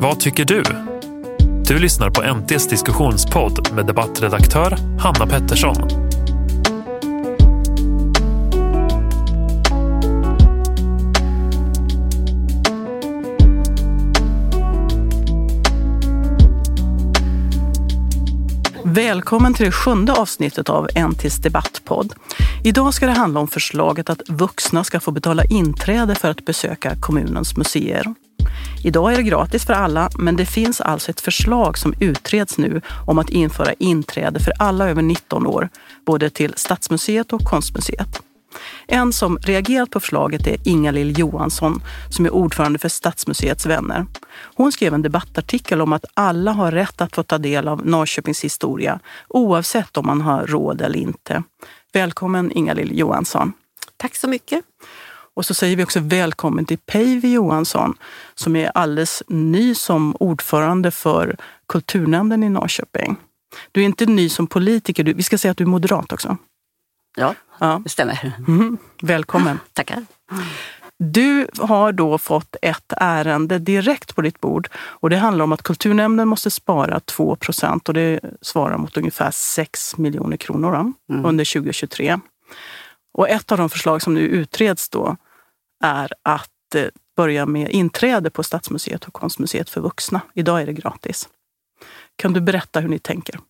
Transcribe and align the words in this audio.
Vad 0.00 0.20
tycker 0.20 0.44
du? 0.44 0.62
Du 1.68 1.78
lyssnar 1.78 2.10
på 2.10 2.34
NTs 2.34 2.68
diskussionspodd 2.68 3.72
med 3.74 3.86
debattredaktör 3.86 4.76
Hanna 5.00 5.26
Pettersson. 5.26 5.88
Välkommen 18.84 19.54
till 19.54 19.66
det 19.66 19.72
sjunde 19.72 20.12
avsnittet 20.12 20.68
av 20.68 20.88
NTs 21.10 21.36
debattpodd. 21.36 22.14
Idag 22.64 22.94
ska 22.94 23.06
det 23.06 23.12
handla 23.12 23.40
om 23.40 23.48
förslaget 23.48 24.10
att 24.10 24.22
vuxna 24.28 24.84
ska 24.84 25.00
få 25.00 25.10
betala 25.10 25.44
inträde 25.44 26.14
för 26.14 26.30
att 26.30 26.44
besöka 26.44 26.96
kommunens 27.00 27.56
museer. 27.56 28.14
Idag 28.82 29.12
är 29.12 29.16
det 29.16 29.22
gratis 29.22 29.66
för 29.66 29.72
alla, 29.72 30.10
men 30.18 30.36
det 30.36 30.46
finns 30.46 30.80
alltså 30.80 31.10
ett 31.10 31.20
förslag 31.20 31.78
som 31.78 31.94
utreds 32.00 32.58
nu 32.58 32.80
om 33.06 33.18
att 33.18 33.30
införa 33.30 33.72
inträde 33.72 34.40
för 34.40 34.52
alla 34.58 34.88
över 34.88 35.02
19 35.02 35.46
år, 35.46 35.68
både 36.06 36.30
till 36.30 36.54
Stadsmuseet 36.56 37.32
och 37.32 37.40
Konstmuseet. 37.40 38.22
En 38.86 39.12
som 39.12 39.38
reagerat 39.38 39.90
på 39.90 40.00
förslaget 40.00 40.46
är 40.46 40.56
Inga-Lill 40.64 41.18
Johansson 41.18 41.82
som 42.10 42.26
är 42.26 42.30
ordförande 42.30 42.78
för 42.78 42.88
Stadsmuseets 42.88 43.66
vänner. 43.66 44.06
Hon 44.54 44.72
skrev 44.72 44.94
en 44.94 45.02
debattartikel 45.02 45.80
om 45.80 45.92
att 45.92 46.04
alla 46.14 46.52
har 46.52 46.72
rätt 46.72 47.00
att 47.00 47.14
få 47.14 47.22
ta 47.22 47.38
del 47.38 47.68
av 47.68 47.86
Norrköpings 47.86 48.44
historia 48.44 49.00
oavsett 49.28 49.96
om 49.96 50.06
man 50.06 50.20
har 50.20 50.46
råd 50.46 50.82
eller 50.82 50.98
inte. 50.98 51.42
Välkommen 51.92 52.52
Inga-Lill 52.52 52.98
Johansson. 52.98 53.52
Tack 53.96 54.16
så 54.16 54.28
mycket. 54.28 54.64
Och 55.38 55.46
så 55.46 55.54
säger 55.54 55.76
vi 55.76 55.84
också 55.84 56.00
välkommen 56.00 56.64
till 56.64 56.78
Päivi 56.78 57.32
Johansson 57.32 57.94
som 58.34 58.56
är 58.56 58.70
alldeles 58.74 59.22
ny 59.28 59.74
som 59.74 60.16
ordförande 60.20 60.90
för 60.90 61.36
kulturnämnden 61.68 62.42
i 62.42 62.48
Norrköping. 62.48 63.16
Du 63.72 63.80
är 63.80 63.84
inte 63.84 64.06
ny 64.06 64.28
som 64.28 64.46
politiker, 64.46 65.04
vi 65.04 65.22
ska 65.22 65.38
säga 65.38 65.52
att 65.52 65.56
du 65.56 65.64
är 65.64 65.68
moderat 65.68 66.12
också. 66.12 66.36
Ja, 67.16 67.34
ja. 67.58 67.80
det 67.84 67.90
stämmer. 67.90 68.32
Mm. 68.48 68.78
Välkommen. 69.02 69.60
Tackar. 69.72 70.04
Du 70.98 71.46
har 71.58 71.92
då 71.92 72.18
fått 72.18 72.56
ett 72.62 72.92
ärende 72.96 73.58
direkt 73.58 74.14
på 74.14 74.22
ditt 74.22 74.40
bord 74.40 74.68
och 74.76 75.10
det 75.10 75.16
handlar 75.16 75.44
om 75.44 75.52
att 75.52 75.62
kulturnämnden 75.62 76.28
måste 76.28 76.50
spara 76.50 77.00
2 77.00 77.36
procent 77.36 77.88
och 77.88 77.94
det 77.94 78.20
svarar 78.40 78.78
mot 78.78 78.96
ungefär 78.96 79.30
6 79.30 79.96
miljoner 79.96 80.36
kronor 80.36 80.74
mm. 80.74 81.24
under 81.24 81.52
2023. 81.52 82.18
Och 83.12 83.28
ett 83.28 83.52
av 83.52 83.58
de 83.58 83.70
förslag 83.70 84.02
som 84.02 84.14
nu 84.14 84.20
utreds 84.20 84.88
då 84.88 85.16
är 85.84 86.12
att 86.22 86.74
eh, 86.74 86.86
börja 87.16 87.46
med 87.46 87.70
inträde 87.70 88.30
på 88.30 88.42
Stadsmuseet 88.42 89.04
och 89.04 89.12
Konstmuseet 89.12 89.70
för 89.70 89.80
vuxna. 89.80 90.20
Idag 90.34 90.62
är 90.62 90.66
det 90.66 90.72
gratis. 90.72 91.28
Kan 92.16 92.32
du 92.32 92.40
berätta 92.40 92.80
hur 92.80 92.88
ni 92.88 92.98
tänker? 92.98 93.40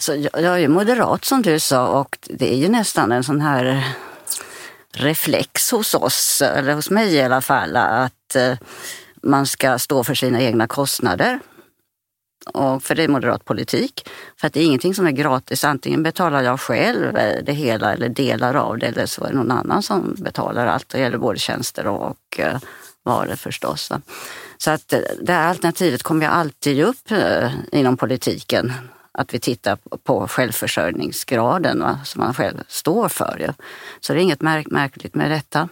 Så 0.00 0.14
jag 0.32 0.62
är 0.62 0.68
moderat 0.68 1.24
som 1.24 1.42
du 1.42 1.60
sa 1.60 2.00
och 2.00 2.18
det 2.30 2.54
är 2.54 2.56
ju 2.56 2.68
nästan 2.68 3.12
en 3.12 3.24
sån 3.24 3.40
här 3.40 3.94
reflex 4.92 5.70
hos 5.70 5.94
oss, 5.94 6.42
eller 6.42 6.74
hos 6.74 6.90
mig 6.90 7.14
i 7.14 7.22
alla 7.22 7.40
fall, 7.40 7.76
att 7.76 8.36
eh, 8.36 8.58
man 9.22 9.46
ska 9.46 9.78
stå 9.78 10.04
för 10.04 10.14
sina 10.14 10.40
egna 10.40 10.66
kostnader. 10.66 11.40
Och 12.52 12.82
för 12.82 12.94
det 12.94 13.04
är 13.04 13.08
moderat 13.08 13.44
politik. 13.44 14.08
För 14.40 14.46
att 14.46 14.52
det 14.52 14.60
är 14.60 14.64
ingenting 14.64 14.94
som 14.94 15.06
är 15.06 15.10
gratis. 15.10 15.64
Antingen 15.64 16.02
betalar 16.02 16.42
jag 16.42 16.60
själv 16.60 17.16
eh, 17.16 17.44
det 17.44 17.52
hela 17.52 17.92
eller 17.92 18.08
delar 18.08 18.54
av 18.54 18.78
det 18.78 18.86
eller 18.86 19.06
så 19.06 19.24
är 19.24 19.28
det 19.28 19.36
någon 19.36 19.50
annan 19.50 19.82
som 19.82 20.14
betalar 20.18 20.66
allt. 20.66 20.88
Det 20.88 20.98
gäller 20.98 21.18
både 21.18 21.38
tjänster 21.38 21.86
och 21.86 22.38
eh, 22.38 22.58
varor 23.04 23.36
förstås. 23.36 23.92
Så 24.58 24.70
att 24.70 24.92
eh, 24.92 24.98
det 25.22 25.32
här 25.32 25.48
alternativet 25.48 26.02
kommer 26.02 26.24
jag 26.24 26.34
alltid 26.34 26.84
upp 26.84 27.10
inom 27.72 27.96
politiken 27.96 28.72
att 29.18 29.34
vi 29.34 29.38
tittar 29.38 29.78
på 30.04 30.28
självförsörjningsgraden 30.28 31.80
va, 31.80 32.00
som 32.04 32.20
man 32.20 32.34
själv 32.34 32.62
står 32.68 33.08
för. 33.08 33.36
Ja. 33.46 33.54
Så 34.00 34.12
det 34.12 34.18
är 34.18 34.22
inget 34.22 34.42
märk 34.42 34.66
märkligt 34.70 35.14
med 35.14 35.30
detta. 35.30 35.68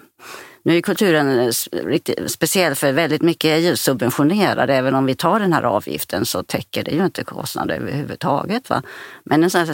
Nu 0.62 0.77
är 0.77 0.81
kulturen 0.81 1.41
eh, 1.41 1.53
riktigt 1.84 2.31
speciell 2.31 2.75
för 2.75 2.93
väldigt 2.93 3.23
mycket 3.23 3.49
är 3.49 3.56
ju 3.56 3.77
subventionerad. 3.77 4.71
Även 4.71 4.95
om 4.95 5.06
vi 5.06 5.15
tar 5.15 5.41
den 5.41 5.53
här 5.53 5.62
avgiften 5.62 6.27
så 6.27 6.43
täcker 6.43 6.84
det 6.84 6.91
ju 6.91 7.05
inte 7.05 7.25
kostnader 7.25 7.75
överhuvudtaget. 7.75 8.71
Va? 8.71 8.83
Men 9.25 9.43
en 9.43 9.50
sån 9.50 9.61
här, 9.61 9.71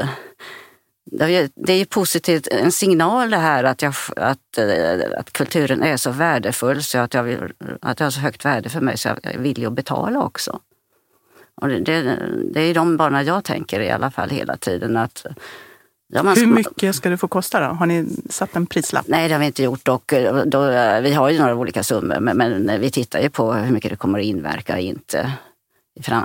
eh, 0.00 0.08
det 1.54 1.72
är 1.72 1.76
ju 1.76 1.84
positivt, 1.84 2.46
en 2.46 2.72
signal 2.72 3.30
det 3.30 3.36
här 3.36 3.64
att, 3.64 3.82
jag, 3.82 3.94
att, 4.16 4.58
eh, 4.58 5.18
att 5.18 5.32
kulturen 5.32 5.82
är 5.82 5.96
så 5.96 6.10
värdefull 6.10 6.82
så 6.82 6.98
att 6.98 7.14
jag, 7.14 7.22
vill, 7.22 7.38
att 7.80 7.98
det 7.98 8.04
har 8.04 8.10
så 8.10 8.20
högt 8.20 8.44
värde 8.44 8.68
för 8.68 8.80
mig 8.80 8.98
så 8.98 9.08
jag 9.22 9.38
vill 9.38 9.58
ju 9.58 9.70
betala 9.70 10.22
också. 10.22 10.60
Och 11.54 11.68
det, 11.68 11.80
det, 11.80 12.18
det 12.52 12.60
är 12.60 12.74
de 12.74 12.96
banorna 12.96 13.22
jag 13.22 13.44
tänker 13.44 13.80
i 13.80 13.90
alla 13.90 14.10
fall 14.10 14.30
hela 14.30 14.56
tiden. 14.56 14.96
Att, 14.96 15.26
ja, 16.10 16.22
Hur 16.22 16.46
mycket 16.46 16.94
ska 16.94 17.10
det 17.10 17.16
få 17.16 17.28
kosta 17.28 17.60
då? 17.60 17.74
Har 17.74 17.86
ni 17.86 18.06
satt 18.30 18.56
en 18.56 18.66
prislapp? 18.66 19.04
Nej, 19.08 19.28
det 19.28 19.34
har 19.34 19.40
vi 19.40 19.46
inte 19.46 19.62
gjort. 19.62 19.88
Och 19.88 20.12
eh, 20.12 20.44
då, 20.44 20.66
vi 21.02 21.12
har 21.12 21.30
ju 21.30 21.38
några 21.38 21.54
olika 21.54 21.82
summor, 21.82 22.20
men, 22.20 22.36
men, 22.36 22.80
vi 22.80 22.90
tittar 22.90 23.20
ju 23.20 23.30
på 23.30 23.52
hur 23.52 23.72
mycket 23.72 23.90
det 23.90 23.96
kommer 23.96 24.18
att 24.18 24.24
inverka 24.24 24.78
inte 24.78 25.32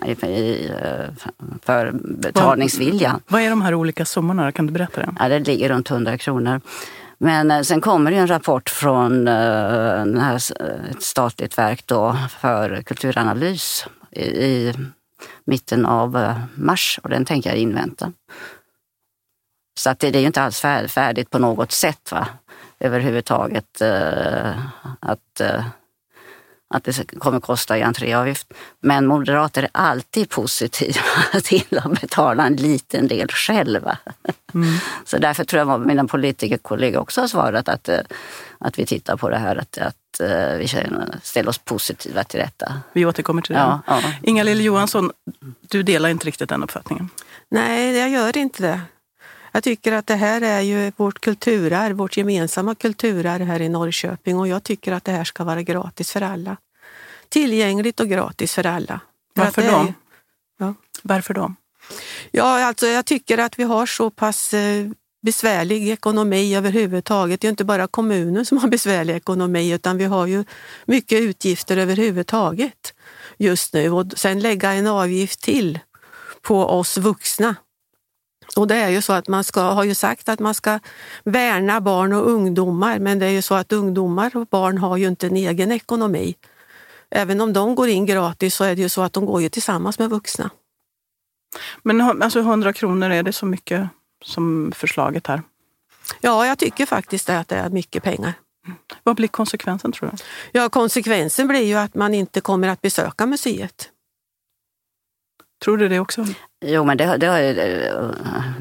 i, 0.05 0.11
i, 0.11 0.71
för 1.61 1.91
betalningsviljan. 1.93 3.21
Vad, 3.27 3.41
är 3.41 3.49
de 3.49 3.61
här 3.61 3.73
olika 3.73 4.05
summorna? 4.05 4.51
Kan 4.51 4.67
du 4.67 4.73
berätta 4.73 5.01
det? 5.01 5.15
Ja, 5.19 5.29
det 5.29 5.39
ligger 5.39 5.69
runt 5.69 5.91
100 5.91 6.17
kronor. 6.17 6.61
Men 7.17 7.51
eh, 7.51 7.61
sen 7.61 7.81
kommer 7.81 8.11
det 8.11 8.17
en 8.17 8.27
rapport 8.27 8.69
från 8.69 9.27
ett 9.27 11.01
statligt 11.03 11.57
verk 11.57 11.83
då 11.85 12.17
för 12.41 12.81
kulturanalys 12.81 13.87
i, 14.11 14.73
mitten 15.45 15.85
av 15.85 16.17
eh, 16.17 16.37
mars 16.55 16.99
och 17.03 17.09
den 17.09 17.25
tänker 17.25 17.49
jag 17.49 17.59
invänta. 17.59 18.11
Så 19.79 19.89
att 19.89 19.99
det, 19.99 20.11
det 20.11 20.17
är 20.17 20.21
ju 20.21 20.27
inte 20.27 20.41
alls 20.41 20.59
färdigt 20.87 21.29
på 21.29 21.39
något 21.39 21.71
sätt 21.71 22.11
va? 22.11 22.27
överhuvudtaget 22.79 23.81
uh, 23.81 24.59
att, 24.99 25.41
uh, 25.41 25.65
att 26.69 26.83
det 26.83 27.19
kommer 27.19 27.39
kosta 27.39 27.77
i 27.77 27.81
entréavgift. 27.81 28.53
Men 28.79 29.05
moderater 29.05 29.63
är 29.63 29.69
alltid 29.71 30.29
positiva 30.29 31.01
till 31.43 31.77
att 31.77 32.01
betala 32.01 32.45
en 32.45 32.55
liten 32.55 33.07
del 33.07 33.27
själva. 33.27 33.97
Mm. 34.53 34.77
Så 35.05 35.17
därför 35.17 35.43
tror 35.43 35.59
jag 35.59 35.69
att 35.69 35.87
mina 35.87 36.07
politikerkollegor 36.07 37.01
också 37.01 37.21
har 37.21 37.27
svarat 37.27 37.69
att, 37.69 37.89
att 38.59 38.79
vi 38.79 38.85
tittar 38.85 39.17
på 39.17 39.29
det 39.29 39.37
här 39.37 39.55
att, 39.55 39.77
att 39.77 39.95
Eh, 40.19 40.57
vi 40.57 40.67
ställer 41.21 41.49
oss 41.49 41.57
positiva 41.57 42.23
till 42.23 42.39
detta. 42.39 42.73
Vi 42.93 43.05
återkommer 43.05 43.41
till 43.41 43.53
det. 43.53 43.59
Ja, 43.59 43.81
ja. 43.87 44.01
Inga-Lill 44.23 44.61
Johansson, 44.61 45.11
du 45.61 45.83
delar 45.83 46.09
inte 46.09 46.27
riktigt 46.27 46.49
den 46.49 46.63
uppfattningen? 46.63 47.09
Nej, 47.49 47.97
jag 47.97 48.09
gör 48.09 48.37
inte 48.37 48.63
det. 48.63 48.81
Jag 49.55 49.63
tycker 49.63 49.91
att 49.91 50.07
det 50.07 50.15
här 50.15 50.41
är 50.41 50.61
ju 50.61 50.91
vårt 50.97 51.21
kulturarv, 51.21 51.95
vårt 51.95 52.17
gemensamma 52.17 52.75
kulturarv 52.75 53.45
här 53.45 53.61
i 53.61 53.69
Norrköping 53.69 54.39
och 54.39 54.47
jag 54.47 54.63
tycker 54.63 54.91
att 54.91 55.03
det 55.03 55.11
här 55.11 55.23
ska 55.23 55.43
vara 55.43 55.61
gratis 55.61 56.11
för 56.11 56.21
alla. 56.21 56.57
Tillgängligt 57.29 57.99
och 57.99 58.07
gratis 58.07 58.53
för 58.53 58.65
alla. 58.65 58.99
Varför 59.33 59.61
för 59.61 59.71
då? 59.71 59.93
ja. 60.57 60.73
Varför 61.01 61.33
då? 61.33 61.55
Ja, 62.31 62.65
alltså 62.65 62.87
jag 62.87 63.05
tycker 63.05 63.37
att 63.37 63.59
vi 63.59 63.63
har 63.63 63.85
så 63.85 64.09
pass 64.09 64.53
eh, 64.53 64.87
besvärlig 65.21 65.89
ekonomi 65.89 66.55
överhuvudtaget. 66.55 67.41
Det 67.41 67.47
är 67.47 67.49
inte 67.49 67.65
bara 67.65 67.87
kommunen 67.87 68.45
som 68.45 68.57
har 68.57 68.67
besvärlig 68.67 69.15
ekonomi 69.15 69.71
utan 69.71 69.97
vi 69.97 70.05
har 70.05 70.27
ju 70.27 70.43
mycket 70.85 71.21
utgifter 71.21 71.77
överhuvudtaget 71.77 72.93
just 73.37 73.73
nu. 73.73 73.89
Och 73.89 74.05
sen 74.15 74.39
lägga 74.39 74.73
en 74.73 74.87
avgift 74.87 75.41
till 75.41 75.79
på 76.41 76.65
oss 76.65 76.97
vuxna. 76.97 77.55
Och 78.55 78.67
det 78.67 78.75
är 78.75 78.89
ju 78.89 79.01
så 79.01 79.13
att 79.13 79.27
man 79.27 79.43
ska, 79.43 79.61
har 79.61 79.83
ju 79.83 79.95
sagt 79.95 80.29
att 80.29 80.39
man 80.39 80.53
ska 80.53 80.79
värna 81.23 81.81
barn 81.81 82.13
och 82.13 82.29
ungdomar 82.29 82.99
men 82.99 83.19
det 83.19 83.25
är 83.25 83.29
ju 83.29 83.41
så 83.41 83.55
att 83.55 83.73
ungdomar 83.73 84.37
och 84.37 84.47
barn 84.47 84.77
har 84.77 84.97
ju 84.97 85.07
inte 85.07 85.27
en 85.27 85.35
egen 85.35 85.71
ekonomi. 85.71 86.35
Även 87.09 87.41
om 87.41 87.53
de 87.53 87.75
går 87.75 87.89
in 87.89 88.05
gratis 88.05 88.55
så 88.55 88.63
är 88.63 88.75
det 88.75 88.81
ju 88.81 88.89
så 88.89 89.01
att 89.01 89.13
de 89.13 89.25
går 89.25 89.41
ju 89.41 89.49
tillsammans 89.49 89.99
med 89.99 90.09
vuxna. 90.09 90.49
Men 91.83 92.01
alltså 92.01 92.39
100 92.39 92.73
kronor, 92.73 93.09
är 93.09 93.23
det 93.23 93.33
så 93.33 93.45
mycket? 93.45 93.89
som 94.25 94.71
förslaget 94.75 95.27
här? 95.27 95.41
Ja, 96.21 96.47
jag 96.47 96.57
tycker 96.59 96.85
faktiskt 96.85 97.29
att 97.29 97.47
det 97.47 97.55
är 97.55 97.69
mycket 97.69 98.03
pengar. 98.03 98.33
Vad 99.03 99.15
blir 99.15 99.27
konsekvensen 99.27 99.91
tror 99.91 100.09
du? 100.11 100.17
Ja, 100.51 100.69
konsekvensen 100.69 101.47
blir 101.47 101.63
ju 101.63 101.75
att 101.75 101.95
man 101.95 102.13
inte 102.13 102.41
kommer 102.41 102.67
att 102.67 102.81
besöka 102.81 103.25
museet. 103.25 103.89
Tror 105.65 105.77
du 105.77 105.87
det 105.87 105.99
också? 105.99 106.25
Jo, 106.65 106.83
men 106.83 106.97
det, 106.97 107.17
det 107.17 107.27
har 107.27 107.39
ju 107.39 107.59
eh, 107.59 108.11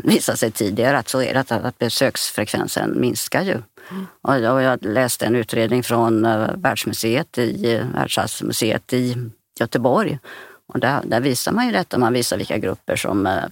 visat 0.05 0.39
sig 0.39 0.51
tidigare 0.51 0.99
att 0.99 1.09
så 1.09 1.23
är 1.23 1.35
det, 1.35 1.51
att 1.51 1.79
besöksfrekvensen 1.79 3.01
minskar 3.01 3.43
ju. 3.43 3.63
Mm. 3.91 4.07
Och 4.23 4.41
jag 4.41 4.85
läste 4.85 5.27
en 5.27 5.37
utredning 5.37 5.83
från 5.83 6.25
eh, 6.25 6.51
Världsmuseet 6.57 7.39
i, 7.39 7.83
Världsarvsmuseet 7.95 8.93
i 8.93 9.17
Göteborg. 9.61 10.19
Och 10.67 10.81
där, 10.81 11.01
där, 11.05 11.21
visar 11.21 11.53
man 11.53 11.67
ju 11.67 11.73
detta, 11.73 11.99
man 11.99 12.13
visar 12.13 12.37
vilka 12.37 12.59
grupper 12.59 12.97
som 12.97 13.27
eh, 13.27 13.45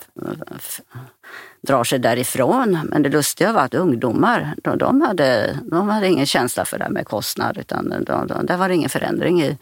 drar 1.63 1.85
sig 1.85 1.99
därifrån. 1.99 2.79
Men 2.85 3.03
det 3.03 3.09
lustiga 3.09 3.53
var 3.53 3.63
att 3.63 3.75
ungdomar, 3.75 4.55
de, 4.63 4.79
de 4.79 5.01
hade, 5.01 5.59
de 5.63 5.89
hade 5.89 6.09
ingen 6.09 6.27
känsla 6.27 6.65
för 6.65 6.79
det 6.79 6.85
här 6.85 6.91
med 6.91 7.07
kostnad 7.07 7.59
utan 7.59 7.89
de, 7.89 8.27
de, 8.27 8.47
där 8.47 8.57
var 8.57 8.69
det 8.69 8.75
ingen 8.75 8.91
förändring 8.91 9.43
i, 9.43 9.59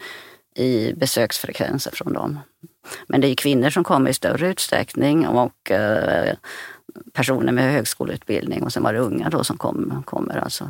i 0.55 0.93
besöksfrekvenser 0.93 1.91
från 1.91 2.13
dem. 2.13 2.39
Men 3.07 3.21
det 3.21 3.27
är 3.27 3.35
kvinnor 3.35 3.69
som 3.69 3.83
kommer 3.83 4.09
i 4.09 4.13
större 4.13 4.47
utsträckning 4.47 5.27
och 5.27 5.71
eh, 5.71 6.35
personer 7.13 7.51
med 7.51 7.73
högskoleutbildning 7.73 8.63
och 8.63 8.73
sen 8.73 8.83
var 8.83 8.93
det 8.93 8.99
unga 8.99 9.29
då 9.29 9.43
som 9.43 9.57
kom, 9.57 10.03
kommer. 10.05 10.37
Alltså, 10.37 10.69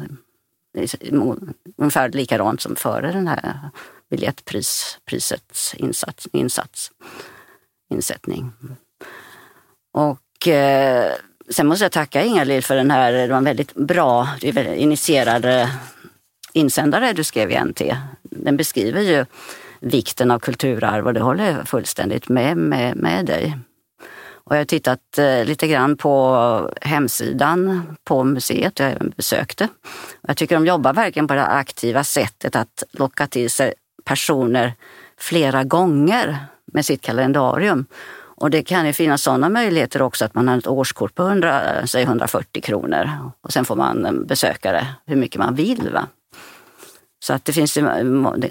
ungefär 1.75 2.09
likadant 2.09 2.61
som 2.61 2.75
före 2.75 3.11
den 3.11 3.27
här 3.27 3.69
biljettprisets 4.09 5.73
insats, 5.73 6.27
insats, 6.33 6.91
insättning. 7.89 8.51
Och 9.91 10.47
eh, 10.47 11.13
sen 11.49 11.67
måste 11.67 11.85
jag 11.85 11.91
tacka 11.91 12.23
Inga-Lill 12.23 12.63
för 12.63 12.75
den 12.75 12.91
här, 12.91 13.11
det 13.11 13.27
var 13.27 13.37
en 13.37 13.43
väldigt 13.43 13.73
bra 13.73 14.27
initierad 14.75 15.69
insändare 16.53 17.13
du 17.13 17.23
skrev 17.23 17.51
i 17.51 17.63
NT. 17.63 17.81
Den 18.21 18.57
beskriver 18.57 19.01
ju 19.01 19.25
vikten 19.81 20.31
av 20.31 20.39
kulturarv 20.39 21.07
och 21.07 21.13
det 21.13 21.19
håller 21.19 21.51
jag 21.51 21.67
fullständigt 21.67 22.29
med, 22.29 22.57
med, 22.57 22.97
med 22.97 23.25
dig. 23.25 23.57
Och 24.43 24.55
jag 24.55 24.59
har 24.59 24.65
tittat 24.65 25.17
eh, 25.17 25.45
lite 25.45 25.67
grann 25.67 25.97
på 25.97 26.71
hemsidan 26.81 27.83
på 28.03 28.23
museet, 28.23 28.79
jag 28.79 28.91
även 28.91 29.13
besökte. 29.17 29.67
Jag 30.21 30.37
tycker 30.37 30.55
de 30.55 30.65
jobbar 30.65 30.93
verkligen 30.93 31.27
på 31.27 31.33
det 31.33 31.45
aktiva 31.45 32.03
sättet 32.03 32.55
att 32.55 32.83
locka 32.91 33.27
till 33.27 33.49
sig 33.49 33.73
personer 34.05 34.73
flera 35.17 35.63
gånger 35.63 36.37
med 36.73 36.85
sitt 36.85 37.01
kalendarium. 37.01 37.85
Och 38.13 38.49
det 38.49 38.63
kan 38.63 38.87
ju 38.87 38.93
finnas 38.93 39.21
sådana 39.21 39.49
möjligheter 39.49 40.01
också 40.01 40.25
att 40.25 40.35
man 40.35 40.47
har 40.47 40.57
ett 40.57 40.67
årskort 40.67 41.15
på 41.15 41.23
100, 41.23 41.87
säg 41.87 42.03
140 42.03 42.61
kronor 42.61 43.09
och 43.41 43.53
sen 43.53 43.65
får 43.65 43.75
man 43.75 44.25
besöka 44.27 44.71
det 44.71 44.87
hur 45.05 45.15
mycket 45.15 45.39
man 45.39 45.55
vill. 45.55 45.89
Va? 45.93 46.07
Så 47.23 47.33
att 47.33 47.45
det, 47.45 47.53
finns, 47.53 47.73
det 47.73 47.83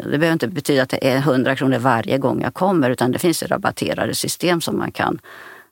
behöver 0.03 0.33
inte 0.33 0.49
betyda 0.49 0.83
att 0.83 0.89
det 0.89 1.09
är 1.11 1.17
100 1.17 1.57
kronor 1.57 1.79
varje 1.79 2.19
gång 2.19 2.43
jag 2.43 2.55
kommer 2.55 2.91
utan 2.91 3.13
det 3.13 3.19
finns 3.19 3.43
rabatterade 3.43 4.15
system 4.15 4.61
som 4.61 4.79
man 4.79 4.93
kan 4.93 5.19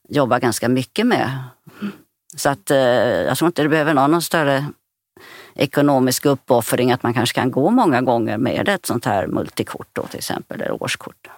jobba 0.08 0.38
ganska 0.38 0.68
mycket 0.68 1.06
med. 1.06 1.38
Så 2.36 2.48
att 2.48 2.70
eh, 2.70 2.78
jag 2.78 3.38
tror 3.38 3.46
inte 3.46 3.62
det 3.62 3.68
behöver 3.68 3.94
någon 3.94 4.22
större 4.22 4.64
ekonomisk 5.54 6.26
uppoffring 6.26 6.92
att 6.92 7.02
man 7.02 7.14
kanske 7.14 7.34
kan 7.34 7.50
gå 7.50 7.70
många 7.70 8.02
gånger 8.02 8.38
med 8.38 8.68
ett 8.68 8.86
sånt 8.86 9.04
här 9.04 9.26
multikort 9.26 9.88
då, 9.92 10.02
till 10.02 10.18
exempel, 10.18 10.60
eller 10.60 10.82
årskort. 10.82 11.28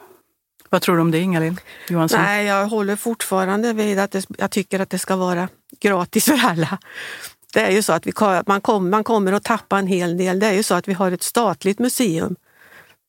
Vad 0.68 0.82
tror 0.82 0.96
du 0.96 1.02
om 1.02 1.10
det 1.10 1.18
Ingalill 1.18 1.60
Johansson? 1.88 2.20
Nej, 2.22 2.46
jag 2.46 2.66
håller 2.66 2.96
fortfarande 2.96 3.72
vid 3.72 3.98
att 3.98 4.10
det, 4.10 4.26
jag 4.38 4.50
tycker 4.50 4.80
att 4.80 4.90
det 4.90 4.98
ska 4.98 5.16
vara 5.16 5.48
gratis 5.80 6.24
för 6.24 6.46
alla. 6.46 6.78
Det 7.52 7.60
är 7.60 7.70
ju 7.70 7.82
så 7.82 7.92
att 7.92 8.06
vi, 8.06 8.12
man, 8.46 8.60
kom, 8.60 8.90
man 8.90 9.04
kommer 9.04 9.32
att 9.32 9.44
tappa 9.44 9.78
en 9.78 9.86
hel 9.86 10.16
del. 10.16 10.38
Det 10.38 10.46
är 10.46 10.52
ju 10.52 10.62
så 10.62 10.74
att 10.74 10.88
vi 10.88 10.92
har 10.92 11.12
ett 11.12 11.22
statligt 11.22 11.78
museum 11.78 12.36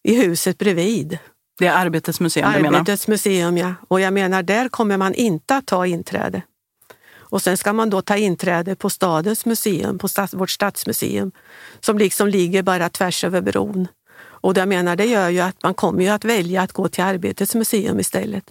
i 0.04 0.16
huset 0.16 0.58
bredvid. 0.58 1.18
Det 1.60 1.68
är 1.68 1.74
Arbetets 1.74 2.20
museum 2.20 2.48
Arbetets 2.48 3.08
museum, 3.08 3.58
ja. 3.58 3.74
Och 3.88 4.02
jag 4.02 4.14
menar, 4.14 4.44
där 4.44 4.70
kommer 4.70 4.98
man 4.98 5.14
inte 5.14 5.56
att 5.56 5.66
ta 5.66 5.86
inträde. 5.86 6.42
Och 7.32 7.42
sen 7.42 7.58
ska 7.58 7.74
man 7.74 7.90
då 7.90 8.02
ta 8.02 8.18
inträde 8.18 8.76
på 8.76 8.90
stadens 8.90 9.46
museum, 9.46 9.98
på 9.98 10.08
stads, 10.08 10.34
vårt 10.34 10.50
stadsmuseum, 10.50 11.32
som 11.80 11.98
liksom 11.98 12.28
ligger 12.28 12.64
bara 12.64 12.90
tvärs 12.90 13.24
över 13.24 13.42
bron. 13.42 13.88
Och 14.22 14.58
jag 14.58 14.68
menar, 14.68 14.96
det 14.96 15.06
gör 15.06 15.30
ju 15.30 15.40
att 15.40 15.64
man 15.64 15.74
kommer 15.74 16.04
ju 16.04 16.10
att 16.10 16.26
välja 16.26 16.62
att 16.62 16.72
gå 16.72 16.88
till 16.88 17.04
Arbetets 17.04 17.56
museum 17.56 18.00
istället. 18.00 18.44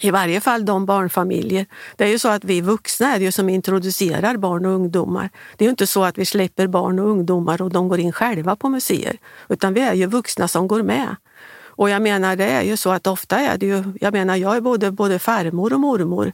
I 0.00 0.10
varje 0.10 0.40
fall 0.40 0.64
de 0.64 0.86
barnfamiljer. 0.86 1.66
Det 1.96 2.04
är 2.04 2.08
ju 2.08 2.18
så 2.18 2.28
att 2.28 2.44
vi 2.44 2.60
vuxna 2.60 3.14
är 3.14 3.18
det 3.18 3.24
ju 3.24 3.32
som 3.32 3.48
introducerar 3.48 4.36
barn 4.36 4.66
och 4.66 4.72
ungdomar. 4.72 5.30
Det 5.56 5.64
är 5.64 5.66
ju 5.66 5.70
inte 5.70 5.86
så 5.86 6.04
att 6.04 6.18
vi 6.18 6.24
släpper 6.24 6.66
barn 6.66 6.98
och 6.98 7.08
ungdomar 7.08 7.62
och 7.62 7.70
de 7.70 7.88
går 7.88 8.00
in 8.00 8.12
själva 8.12 8.56
på 8.56 8.68
museer, 8.68 9.16
utan 9.48 9.74
vi 9.74 9.80
är 9.80 9.94
ju 9.94 10.06
vuxna 10.06 10.48
som 10.48 10.68
går 10.68 10.82
med. 10.82 11.16
Och 11.66 11.90
jag 11.90 12.02
menar, 12.02 12.36
det 12.36 12.44
är 12.44 12.62
ju 12.62 12.76
så 12.76 12.90
att 12.90 13.06
ofta 13.06 13.38
är 13.38 13.58
det 13.58 13.66
ju, 13.66 13.84
jag 14.00 14.12
menar, 14.12 14.36
jag 14.36 14.56
är 14.56 14.60
både, 14.60 14.90
både 14.90 15.18
farmor 15.18 15.72
och 15.72 15.80
mormor 15.80 16.32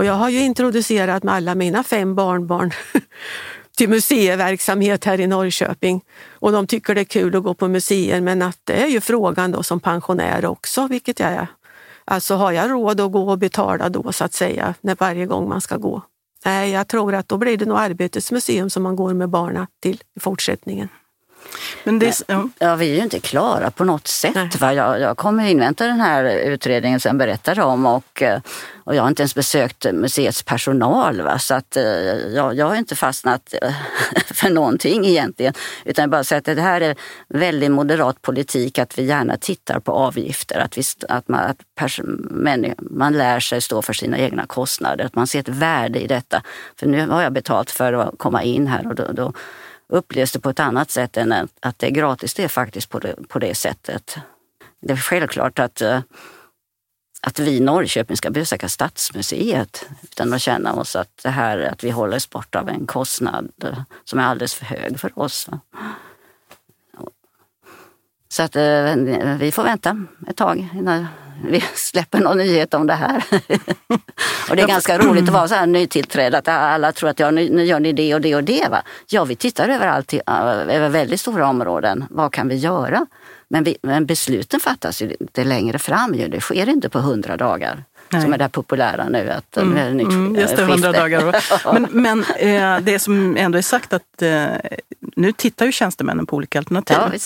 och 0.00 0.04
jag 0.04 0.14
har 0.14 0.28
ju 0.28 0.40
introducerat 0.40 1.22
med 1.22 1.34
alla 1.34 1.54
mina 1.54 1.82
fem 1.82 2.14
barnbarn 2.14 2.72
till 3.76 3.88
museiverksamhet 3.88 5.04
här 5.04 5.20
i 5.20 5.26
Norrköping. 5.26 6.04
Och 6.30 6.52
de 6.52 6.66
tycker 6.66 6.94
det 6.94 7.00
är 7.00 7.04
kul 7.04 7.36
att 7.36 7.42
gå 7.42 7.54
på 7.54 7.68
museer 7.68 8.20
men 8.20 8.42
att 8.42 8.58
det 8.64 8.82
är 8.82 8.86
ju 8.86 9.00
frågan 9.00 9.52
då 9.52 9.62
som 9.62 9.80
pensionär 9.80 10.46
också, 10.46 10.86
vilket 10.86 11.20
jag 11.20 11.30
är. 11.30 11.46
Alltså 12.10 12.34
har 12.34 12.52
jag 12.52 12.70
råd 12.70 13.00
att 13.00 13.12
gå 13.12 13.30
och 13.30 13.38
betala 13.38 13.88
då 13.88 14.12
så 14.12 14.24
att 14.24 14.32
säga, 14.32 14.74
när 14.80 14.96
varje 15.00 15.26
gång 15.26 15.48
man 15.48 15.60
ska 15.60 15.76
gå? 15.76 16.02
Nej, 16.44 16.70
jag 16.70 16.88
tror 16.88 17.14
att 17.14 17.28
då 17.28 17.36
blir 17.38 17.56
det 17.56 17.64
nog 17.66 17.78
Arbetets 17.78 18.32
museum 18.32 18.70
som 18.70 18.82
man 18.82 18.96
går 18.96 19.14
med 19.14 19.28
barna 19.28 19.66
till 19.82 20.02
i 20.16 20.20
fortsättningen. 20.20 20.88
Men 21.84 21.98
det, 21.98 22.22
ja. 22.26 22.48
ja. 22.58 22.76
vi 22.76 22.90
är 22.90 22.94
ju 22.94 23.02
inte 23.02 23.20
klara 23.20 23.70
på 23.70 23.84
något 23.84 24.06
sätt. 24.06 24.60
Va? 24.60 24.74
Jag, 24.74 25.00
jag 25.00 25.16
kommer 25.16 25.46
invänta 25.46 25.86
den 25.86 26.00
här 26.00 26.24
utredningen 26.24 27.00
som 27.00 27.18
berättar 27.18 27.60
om 27.60 27.86
och, 27.86 28.22
eh, 28.22 28.40
och 28.84 28.94
jag 28.94 29.02
har 29.02 29.08
inte 29.08 29.22
ens 29.22 29.34
besökt 29.34 29.86
museets 29.92 30.42
personal. 30.42 31.22
Va? 31.22 31.38
Så 31.38 31.54
att, 31.54 31.76
eh, 31.76 31.84
jag, 32.34 32.54
jag 32.54 32.66
har 32.66 32.74
inte 32.76 32.96
fastnat 32.96 33.54
eh, 33.62 33.72
för 34.34 34.50
någonting 34.50 35.06
egentligen. 35.06 35.54
Utan 35.84 36.02
jag 36.02 36.10
bara 36.10 36.24
säger 36.24 36.38
att 36.38 36.56
det 36.56 36.62
här 36.62 36.80
är 36.80 36.96
väldigt 37.28 37.70
moderat 37.70 38.22
politik 38.22 38.78
att 38.78 38.98
vi 38.98 39.02
gärna 39.02 39.36
tittar 39.36 39.80
på 39.80 39.92
avgifter. 39.92 40.58
Att, 40.58 40.78
vi, 40.78 40.82
att, 41.08 41.28
man, 41.28 41.40
att 41.40 41.58
pers, 41.78 42.00
man, 42.30 42.74
man 42.78 43.12
lär 43.12 43.40
sig 43.40 43.60
stå 43.60 43.82
för 43.82 43.92
sina 43.92 44.18
egna 44.18 44.46
kostnader. 44.46 45.04
Att 45.04 45.14
man 45.14 45.26
ser 45.26 45.40
ett 45.40 45.48
värde 45.48 46.00
i 46.00 46.06
detta. 46.06 46.42
För 46.76 46.86
nu 46.86 47.06
har 47.06 47.22
jag 47.22 47.32
betalt 47.32 47.70
för 47.70 47.92
att 47.92 48.14
komma 48.18 48.42
in 48.42 48.66
här 48.66 48.86
och 48.86 48.94
då, 48.94 49.12
då 49.12 49.32
upplevs 49.90 50.32
det 50.32 50.40
på 50.40 50.50
ett 50.50 50.60
annat 50.60 50.90
sätt 50.90 51.16
än 51.16 51.32
att 51.60 51.78
det 51.78 51.86
är 51.86 51.90
gratis. 51.90 52.34
Det 52.34 52.44
är 52.44 52.48
faktiskt 52.48 52.88
på 52.88 52.98
det, 52.98 53.28
på 53.28 53.38
det 53.38 53.54
sättet. 53.54 54.16
Det 54.80 54.92
är 54.92 54.96
självklart 54.96 55.58
att, 55.58 55.80
eh, 55.80 56.00
att 57.22 57.38
vi 57.38 57.56
i 57.56 57.60
Norrköping 57.60 58.16
ska 58.16 58.30
besöka 58.30 58.68
Stadsmuseet 58.68 59.88
utan 60.02 60.32
att 60.32 60.42
känna 60.42 60.72
oss 60.72 60.96
att, 60.96 61.20
det 61.22 61.30
här, 61.30 61.58
att 61.58 61.84
vi 61.84 61.90
hålls 61.90 62.30
borta 62.30 62.60
av 62.60 62.68
en 62.68 62.86
kostnad 62.86 63.52
eh, 63.64 63.82
som 64.04 64.18
är 64.18 64.24
alldeles 64.24 64.54
för 64.54 64.64
hög 64.64 65.00
för 65.00 65.18
oss. 65.18 65.48
Så 68.28 68.42
att 68.42 68.56
eh, 68.56 68.94
vi 69.38 69.52
får 69.52 69.62
vänta 69.62 70.06
ett 70.28 70.36
tag 70.36 70.68
innan 70.74 71.06
vi 71.48 71.64
släpper 71.74 72.18
någon 72.18 72.38
nyhet 72.38 72.74
om 72.74 72.86
det 72.86 72.94
här. 72.94 73.24
och 74.50 74.56
det 74.56 74.62
är 74.62 74.66
ganska 74.66 74.98
roligt 74.98 75.24
att 75.24 75.34
vara 75.34 75.48
så 75.48 75.54
här 75.54 75.66
nytillträdd, 75.66 76.34
att 76.34 76.48
alla 76.48 76.92
tror 76.92 77.10
att 77.10 77.18
ja, 77.18 77.30
nu, 77.30 77.64
gör 77.64 77.80
ni 77.80 77.92
det 77.92 78.14
och 78.14 78.20
det 78.20 78.34
och 78.34 78.44
det. 78.44 78.68
Va? 78.70 78.82
Ja, 79.08 79.24
vi 79.24 79.36
tittar 79.36 79.68
överallt, 79.68 80.14
över 80.68 80.88
väldigt 80.88 81.20
stora 81.20 81.48
områden. 81.48 82.04
Vad 82.10 82.32
kan 82.32 82.48
vi 82.48 82.56
göra? 82.56 83.06
Men, 83.48 83.64
vi, 83.64 83.76
men 83.82 84.06
besluten 84.06 84.60
fattas 84.60 85.02
ju 85.02 85.16
lite 85.20 85.44
längre 85.44 85.78
fram. 85.78 86.14
Ju. 86.14 86.28
Det 86.28 86.40
sker 86.40 86.68
inte 86.68 86.88
på 86.88 86.98
hundra 86.98 87.36
dagar. 87.36 87.84
Nej. 88.12 88.22
Som 88.22 88.32
är 88.32 88.38
det 88.38 88.48
populära 88.48 89.08
nu. 89.08 89.30
Att 89.30 89.56
mm, 89.56 89.76
är 89.76 89.90
nytt, 89.90 90.08
mm, 90.08 90.36
just 90.36 90.56
det, 90.56 90.64
hundra 90.64 90.92
dagar. 90.92 91.36
men 91.72 91.88
men 91.90 92.24
eh, 92.24 92.80
det 92.80 92.98
som 92.98 93.36
ändå 93.36 93.58
är 93.58 93.62
sagt 93.62 93.92
att 93.92 94.22
eh, 94.22 94.46
nu 95.16 95.32
tittar 95.32 95.66
ju 95.66 95.72
tjänstemännen 95.72 96.26
på 96.26 96.36
olika 96.36 96.58
alternativ. 96.58 97.22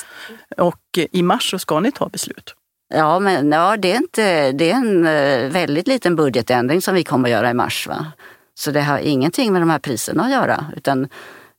Ja, 0.57 0.65
och 0.65 0.99
i 1.11 1.23
mars 1.23 1.51
så 1.51 1.59
ska 1.59 1.81
ni 1.81 1.93
ta 1.93 2.09
beslut. 2.09 2.55
Ja, 2.89 3.19
men 3.19 3.53
ja, 3.53 3.77
det, 3.77 3.93
är 3.93 3.97
inte, 3.97 4.53
det 4.53 4.71
är 4.71 4.75
en 4.75 5.07
eh, 5.07 5.51
väldigt 5.51 5.87
liten 5.87 6.17
budgetändring 6.17 6.83
som 6.83 6.95
vi 6.95 7.05
kommer 7.05 7.29
att 7.29 7.33
göra 7.33 7.51
i 7.51 7.55
mars. 7.55 7.87
Va? 7.87 8.07
Så 8.55 8.71
det 8.71 8.83
har 8.83 8.99
ingenting 8.99 9.53
med 9.53 9.63
de 9.63 9.71
här 9.71 9.79
priserna 9.79 10.23
att 10.25 10.31
göra. 10.31 10.67
Utan, 10.77 11.09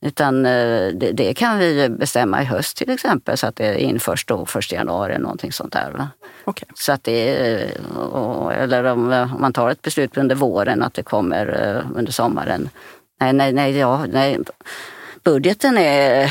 utan 0.00 0.46
eh, 0.46 0.88
det, 0.88 1.12
det 1.12 1.34
kan 1.34 1.58
vi 1.58 1.88
bestämma 1.88 2.42
i 2.42 2.44
höst 2.44 2.76
till 2.76 2.90
exempel 2.90 3.36
så 3.36 3.46
att 3.46 3.56
det 3.56 3.82
införs 3.82 4.24
då 4.24 4.46
1 4.58 4.72
januari 4.72 5.12
eller 5.12 5.22
någonting 5.22 5.52
sånt 5.52 5.72
där. 5.72 5.90
Va? 5.90 6.08
Okay. 6.44 6.68
Så 6.74 6.92
att 6.92 7.04
det 7.04 7.28
eller 8.52 8.84
om, 8.84 9.12
om 9.34 9.40
man 9.40 9.52
tar 9.52 9.70
ett 9.70 9.82
beslut 9.82 10.16
under 10.16 10.34
våren 10.34 10.82
att 10.82 10.94
det 10.94 11.02
kommer 11.02 11.76
eh, 11.76 11.98
under 11.98 12.12
sommaren. 12.12 12.68
Nej, 13.20 13.32
nej, 13.32 13.52
nej, 13.52 13.78
ja, 13.78 14.06
nej. 14.12 14.38
Budgeten 15.24 15.78
är 15.78 16.30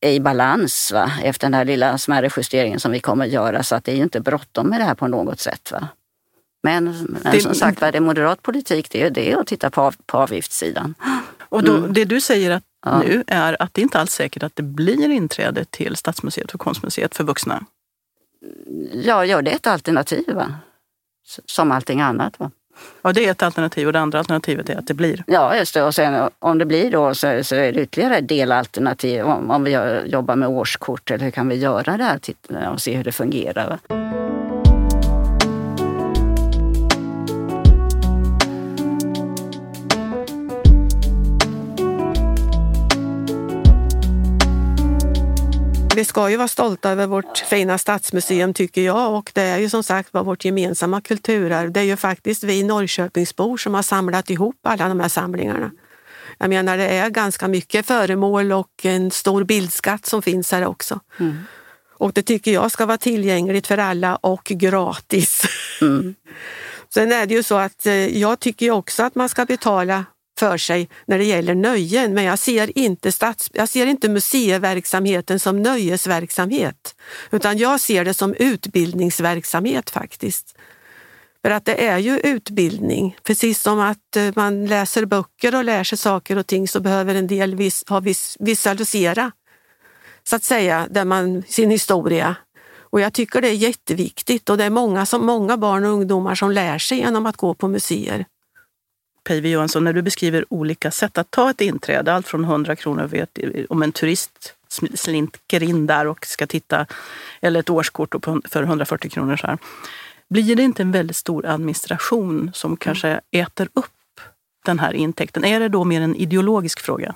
i 0.00 0.20
balans 0.20 0.92
va? 0.92 1.12
efter 1.22 1.46
den 1.46 1.54
här 1.54 1.64
lilla 1.64 1.98
smärre 1.98 2.30
justeringen 2.36 2.80
som 2.80 2.92
vi 2.92 3.00
kommer 3.00 3.24
att 3.24 3.32
göra. 3.32 3.62
Så 3.62 3.74
att 3.74 3.84
det 3.84 3.92
är 3.92 3.96
ju 3.96 4.02
inte 4.02 4.20
bråttom 4.20 4.68
med 4.68 4.80
det 4.80 4.84
här 4.84 4.94
på 4.94 5.08
något 5.08 5.40
sätt. 5.40 5.72
Va? 5.72 5.88
Men, 6.62 6.84
men 7.22 7.32
det, 7.32 7.40
som 7.40 7.54
sagt 7.54 7.80
det 7.80 7.86
är 7.86 8.00
moderat 8.00 8.42
politik 8.42 8.90
det 8.90 9.02
är 9.02 9.10
det 9.10 9.34
att 9.34 9.46
titta 9.46 9.70
på, 9.70 9.92
på 10.06 10.18
avgiftssidan. 10.18 10.94
Och 11.48 11.62
då, 11.64 11.76
mm. 11.76 11.92
det 11.92 12.04
du 12.04 12.20
säger 12.20 12.50
att 12.50 12.64
ja. 12.84 12.98
nu 12.98 13.24
är 13.26 13.62
att 13.62 13.74
det 13.74 13.82
inte 13.82 13.98
alls 14.00 14.12
säkert 14.12 14.42
att 14.42 14.56
det 14.56 14.62
blir 14.62 15.10
inträde 15.10 15.64
till 15.64 15.96
Stadsmuseet 15.96 16.54
och 16.54 16.60
Konstmuseet 16.60 17.14
för 17.14 17.24
vuxna? 17.24 17.64
Ja, 18.92 19.24
ja 19.24 19.42
det 19.42 19.50
är 19.50 19.54
ett 19.54 19.66
alternativ. 19.66 20.34
Va? 20.34 20.54
Som 21.46 21.72
allting 21.72 22.00
annat. 22.00 22.38
Va? 22.40 22.50
Ja, 23.02 23.12
det 23.12 23.26
är 23.26 23.30
ett 23.30 23.42
alternativ 23.42 23.86
och 23.86 23.92
det 23.92 24.00
andra 24.00 24.18
alternativet 24.18 24.70
är 24.70 24.78
att 24.78 24.86
det 24.86 24.94
blir. 24.94 25.24
Ja, 25.26 25.56
just 25.56 25.74
det. 25.74 25.82
Och 25.82 25.94
sen 25.94 26.30
om 26.38 26.58
det 26.58 26.66
blir 26.66 26.90
då 26.90 27.14
så, 27.14 27.44
så 27.44 27.54
är 27.54 27.72
det 27.72 27.80
ytterligare 27.80 28.16
ett 28.16 28.28
delalternativ. 28.28 29.24
Om, 29.24 29.50
om 29.50 29.64
vi 29.64 29.78
jobbar 30.06 30.36
med 30.36 30.48
årskort 30.48 31.10
eller 31.10 31.24
hur 31.24 31.30
kan 31.30 31.48
vi 31.48 31.54
göra 31.54 31.96
det 31.96 32.04
här 32.04 32.72
och 32.72 32.80
se 32.80 32.96
hur 32.96 33.04
det 33.04 33.12
fungerar. 33.12 33.78
Vi 45.96 46.04
ska 46.04 46.30
ju 46.30 46.36
vara 46.36 46.48
stolta 46.48 46.90
över 46.90 47.06
vårt 47.06 47.38
fina 47.38 47.78
stadsmuseum 47.78 48.54
tycker 48.54 48.82
jag 48.82 49.14
och 49.14 49.30
det 49.34 49.42
är 49.42 49.58
ju 49.58 49.68
som 49.70 49.82
sagt 49.82 50.12
var 50.12 50.24
vårt 50.24 50.44
gemensamma 50.44 51.00
kulturarv. 51.00 51.72
Det 51.72 51.80
är 51.80 51.84
ju 51.84 51.96
faktiskt 51.96 52.44
vi 52.44 52.62
Norrköpingsbor 52.62 53.56
som 53.56 53.74
har 53.74 53.82
samlat 53.82 54.30
ihop 54.30 54.56
alla 54.62 54.88
de 54.88 55.00
här 55.00 55.08
samlingarna. 55.08 55.70
Jag 56.38 56.48
menar 56.48 56.76
det 56.76 56.88
är 56.88 57.10
ganska 57.10 57.48
mycket 57.48 57.86
föremål 57.86 58.52
och 58.52 58.84
en 58.84 59.10
stor 59.10 59.44
bildskatt 59.44 60.06
som 60.06 60.22
finns 60.22 60.52
här 60.52 60.66
också. 60.66 61.00
Mm. 61.20 61.36
Och 61.98 62.12
det 62.12 62.22
tycker 62.22 62.52
jag 62.52 62.72
ska 62.72 62.86
vara 62.86 62.98
tillgängligt 62.98 63.66
för 63.66 63.78
alla 63.78 64.16
och 64.16 64.44
gratis. 64.44 65.42
Mm. 65.80 66.14
Sen 66.94 67.12
är 67.12 67.26
det 67.26 67.34
ju 67.34 67.42
så 67.42 67.54
att 67.54 67.86
eh, 67.86 68.18
jag 68.18 68.40
tycker 68.40 68.70
också 68.70 69.02
att 69.02 69.14
man 69.14 69.28
ska 69.28 69.44
betala 69.44 70.04
för 70.38 70.58
sig 70.58 70.88
när 71.06 71.18
det 71.18 71.24
gäller 71.24 71.54
nöjen, 71.54 72.14
men 72.14 72.24
jag 72.24 72.38
ser 72.38 72.78
inte, 72.78 73.12
stats, 73.12 73.50
jag 73.52 73.68
ser 73.68 73.86
inte 73.86 74.08
museiverksamheten 74.08 75.40
som 75.40 75.62
nöjesverksamhet, 75.62 76.94
utan 77.30 77.58
jag 77.58 77.80
ser 77.80 78.04
det 78.04 78.14
som 78.14 78.34
utbildningsverksamhet 78.34 79.90
faktiskt. 79.90 80.56
För 81.42 81.50
att 81.50 81.64
det 81.64 81.86
är 81.86 81.98
ju 81.98 82.18
utbildning. 82.18 83.16
Precis 83.22 83.62
som 83.62 83.80
att 83.80 84.16
eh, 84.16 84.30
man 84.36 84.66
läser 84.66 85.04
böcker 85.04 85.54
och 85.54 85.64
lär 85.64 85.84
sig 85.84 85.98
saker 85.98 86.38
och 86.38 86.46
ting 86.46 86.68
så 86.68 86.80
behöver 86.80 87.14
en 87.14 87.26
del 87.26 87.54
vis, 87.54 87.84
ha 87.88 88.00
vis, 88.00 88.36
visualisera, 88.40 89.32
så 90.24 90.36
att 90.36 90.44
säga, 90.44 90.86
där 90.90 91.04
man, 91.04 91.42
sin 91.48 91.70
historia. 91.70 92.36
Och 92.90 93.00
jag 93.00 93.12
tycker 93.12 93.40
det 93.40 93.48
är 93.48 93.52
jätteviktigt 93.52 94.50
och 94.50 94.58
det 94.58 94.64
är 94.64 94.70
många, 94.70 95.06
som, 95.06 95.26
många 95.26 95.56
barn 95.56 95.84
och 95.84 95.90
ungdomar 95.90 96.34
som 96.34 96.50
lär 96.50 96.78
sig 96.78 96.98
genom 96.98 97.26
att 97.26 97.36
gå 97.36 97.54
på 97.54 97.68
museer. 97.68 98.26
Päivi 99.26 99.50
Johansson, 99.50 99.84
när 99.84 99.92
du 99.92 100.02
beskriver 100.02 100.44
olika 100.48 100.90
sätt 100.90 101.18
att 101.18 101.30
ta 101.30 101.50
ett 101.50 101.60
inträde, 101.60 102.12
allt 102.12 102.28
från 102.28 102.44
100 102.44 102.76
kronor 102.76 103.06
vet, 103.06 103.38
om 103.68 103.82
en 103.82 103.92
turist 103.92 104.54
slinker 104.94 105.62
in 105.62 105.86
där 105.86 106.06
och 106.06 106.26
ska 106.26 106.46
titta, 106.46 106.86
eller 107.40 107.60
ett 107.60 107.70
årskort 107.70 108.14
för 108.44 108.62
140 108.62 109.10
kronor. 109.10 109.36
Så 109.36 109.46
här. 109.46 109.58
Blir 110.28 110.56
det 110.56 110.62
inte 110.62 110.82
en 110.82 110.92
väldigt 110.92 111.16
stor 111.16 111.46
administration 111.46 112.50
som 112.54 112.76
kanske 112.76 113.20
äter 113.30 113.68
upp 113.72 114.20
den 114.64 114.78
här 114.78 114.92
intäkten? 114.92 115.44
Är 115.44 115.60
det 115.60 115.68
då 115.68 115.84
mer 115.84 116.00
en 116.00 116.16
ideologisk 116.16 116.80
fråga? 116.80 117.14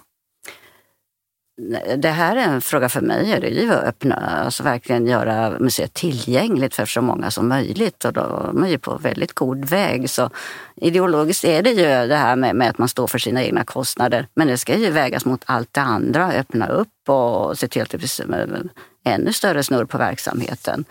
Det 1.97 2.09
här 2.09 2.37
är 2.37 2.41
en 2.41 2.61
fråga 2.61 2.89
för 2.89 3.01
mig, 3.01 3.33
är 3.33 3.41
det 3.41 3.49
ju 3.49 3.73
att 3.73 3.85
öppna, 3.85 4.15
alltså 4.45 4.63
verkligen 4.63 5.07
göra 5.07 5.59
museet 5.59 5.95
tillgängligt 5.95 6.75
för 6.75 6.87
så 6.87 7.03
många 7.03 7.31
som 7.31 7.49
möjligt 7.49 8.05
och 8.05 8.13
då 8.13 8.21
är 8.21 8.53
man 8.53 8.71
ju 8.71 8.79
på 8.79 8.97
väldigt 8.97 9.33
god 9.33 9.65
väg. 9.65 10.11
Så 10.11 10.31
ideologiskt 10.77 11.45
är 11.45 11.63
det 11.63 11.71
ju 11.71 12.09
det 12.09 12.17
här 12.17 12.37
med, 12.37 12.57
med 12.57 12.71
att 12.71 12.79
man 12.79 12.89
står 12.89 13.07
för 13.07 13.19
sina 13.19 13.43
egna 13.43 13.65
kostnader, 13.65 14.27
men 14.35 14.47
det 14.47 14.59
ska 14.59 14.77
ju 14.77 14.91
vägas 14.91 15.25
mot 15.25 15.43
allt 15.45 15.69
det 15.73 15.81
andra, 15.81 16.33
öppna 16.33 16.67
upp 16.67 17.09
och 17.09 17.59
se 17.59 17.69
till 17.69 17.83
att 17.83 17.91
det 17.91 17.99
blir 17.99 18.71
ännu 19.05 19.33
större 19.33 19.63
snurr 19.63 19.85
på 19.85 19.99
verksamheten. 19.99 20.85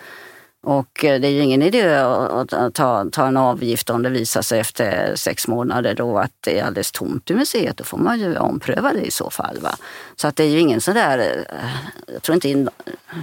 Och 0.62 1.06
eh, 1.06 1.22
det 1.22 1.28
är 1.28 1.32
ju 1.32 1.42
ingen 1.42 1.62
idé 1.62 1.96
att 1.96 2.74
ta, 2.74 3.06
ta 3.12 3.28
en 3.28 3.38
avgift 3.38 3.90
om 3.90 4.04
det 4.04 4.10
visar 4.10 4.42
sig 4.42 4.60
efter 4.60 5.16
sex 5.16 5.48
månader 5.48 5.94
då 5.94 6.18
att 6.18 6.32
det 6.40 6.60
är 6.60 6.64
alldeles 6.64 6.92
tomt 6.92 7.32
i 7.32 7.34
museet. 7.34 7.78
Då 7.78 7.84
får 7.84 7.98
man 7.98 8.20
ju 8.20 8.38
ompröva 8.38 8.94
det 8.94 9.02
i 9.02 9.12
så 9.12 9.30
fall. 9.30 9.60
Va? 9.60 9.76
Så 10.16 10.28
att 10.28 10.36
det 10.36 10.44
är 10.44 10.48
ju 10.48 10.60
ingen 10.60 10.82
sån 10.82 10.94
där... 10.94 11.20
Eh, 11.20 11.70
jag 12.14 12.22
tror 12.22 12.36
inte, 12.36 12.50
in, 12.50 12.70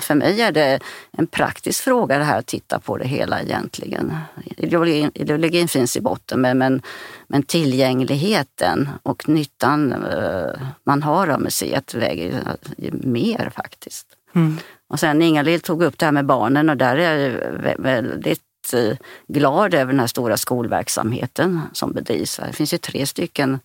för 0.00 0.14
mig 0.14 0.40
är 0.40 0.52
det 0.52 0.80
en 1.12 1.26
praktisk 1.26 1.84
fråga 1.84 2.18
det 2.18 2.24
här 2.24 2.38
att 2.38 2.46
titta 2.46 2.78
på 2.78 2.96
det 2.96 3.08
hela 3.08 3.42
egentligen. 3.42 4.16
Ideologin, 4.56 5.10
ideologin 5.14 5.68
finns 5.68 5.96
i 5.96 6.00
botten 6.00 6.40
men, 6.40 6.58
men, 6.58 6.82
men 7.28 7.42
tillgängligheten 7.42 8.88
och 9.02 9.28
nyttan 9.28 9.92
eh, 9.92 10.60
man 10.84 11.02
har 11.02 11.28
av 11.28 11.40
museet 11.40 11.94
väger 11.94 12.56
ju 12.76 12.90
mer 12.92 13.50
faktiskt. 13.56 14.15
Mm. 14.36 14.56
Och 14.88 15.00
sen 15.00 15.22
Inga-Lill 15.22 15.60
tog 15.60 15.82
upp 15.82 15.98
det 15.98 16.04
här 16.04 16.12
med 16.12 16.26
barnen 16.26 16.70
och 16.70 16.76
där 16.76 16.96
är 16.96 17.30
jag 17.64 17.78
väldigt 17.78 18.42
eh, 18.74 18.96
glad 19.28 19.74
över 19.74 19.92
den 19.92 20.00
här 20.00 20.06
stora 20.06 20.36
skolverksamheten 20.36 21.60
som 21.72 21.92
bedrivs. 21.92 22.40
Det 22.46 22.52
finns 22.52 22.74
ju 22.74 22.78
tre 22.78 23.06
stycken 23.06 23.58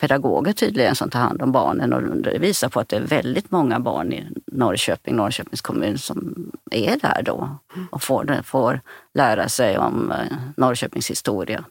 pedagoger 0.00 0.52
tydligen 0.52 0.94
som 0.94 1.10
tar 1.10 1.20
hand 1.20 1.42
om 1.42 1.52
barnen 1.52 1.92
och 1.92 2.16
det 2.16 2.38
visar 2.38 2.68
på 2.68 2.80
att 2.80 2.88
det 2.88 2.96
är 2.96 3.00
väldigt 3.00 3.50
många 3.50 3.80
barn 3.80 4.12
i 4.12 4.26
Norrköping, 4.46 5.16
Norrköpings 5.16 5.60
kommun 5.60 5.98
som 5.98 6.50
är 6.70 6.96
där 6.96 7.22
då 7.22 7.58
och 7.90 8.02
får, 8.02 8.42
får 8.42 8.80
lära 9.14 9.48
sig 9.48 9.78
om 9.78 10.12
eh, 10.12 10.36
Norrköpings 10.56 11.10
historia. 11.10 11.64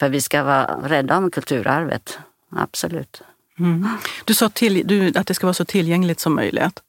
För 0.00 0.08
vi 0.08 0.20
ska 0.20 0.42
vara 0.42 0.64
rädda 0.84 1.16
om 1.16 1.30
kulturarvet, 1.30 2.18
absolut. 2.50 3.22
Mm. 3.58 3.88
Du 4.24 4.34
sa 4.34 4.48
till, 4.48 4.86
du, 4.86 5.12
att 5.14 5.26
det 5.26 5.34
ska 5.34 5.46
vara 5.46 5.54
så 5.54 5.64
tillgängligt 5.64 6.20
som 6.20 6.34
möjligt. 6.34 6.82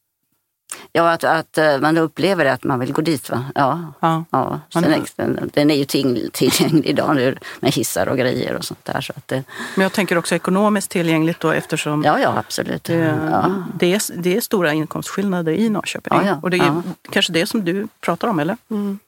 Ja, 0.91 1.11
att, 1.11 1.23
att 1.23 1.57
eh, 1.57 1.79
man 1.79 1.97
upplever 1.97 2.45
att 2.45 2.63
man 2.63 2.79
vill 2.79 2.93
gå 2.93 3.01
dit. 3.01 3.29
Va? 3.29 3.45
Ja, 3.55 3.93
ja. 3.99 4.25
ja. 4.31 4.59
Sen, 4.73 5.05
den, 5.15 5.49
den 5.53 5.71
är 5.71 5.75
ju 5.75 5.85
tillgänglig 6.31 6.85
idag 6.85 7.15
nu 7.15 7.37
med 7.59 7.73
hissar 7.73 8.07
och 8.07 8.17
grejer 8.17 8.55
och 8.55 8.65
sånt 8.65 8.85
där. 8.85 9.01
Så 9.01 9.13
att 9.15 9.27
det... 9.27 9.43
Men 9.75 9.83
jag 9.83 9.93
tänker 9.93 10.17
också 10.17 10.35
ekonomiskt 10.35 10.91
tillgängligt 10.91 11.39
då 11.39 11.51
eftersom 11.51 12.03
ja, 12.03 12.19
ja, 12.19 12.37
absolut. 12.37 12.83
Det, 12.83 12.95
ja. 13.31 13.63
Det, 13.79 13.93
är, 13.93 14.21
det 14.21 14.37
är 14.37 14.41
stora 14.41 14.73
inkomstskillnader 14.73 15.51
i 15.51 15.69
Norrköping. 15.69 16.13
Ja, 16.17 16.25
ja. 16.25 16.39
Och 16.43 16.49
det 16.49 16.57
är 16.57 16.65
ja. 16.65 16.83
kanske 17.11 17.33
det 17.33 17.45
som 17.45 17.65
du 17.65 17.87
pratar 18.01 18.27
om, 18.27 18.39
eller? 18.39 18.57
Mm. 18.69 18.99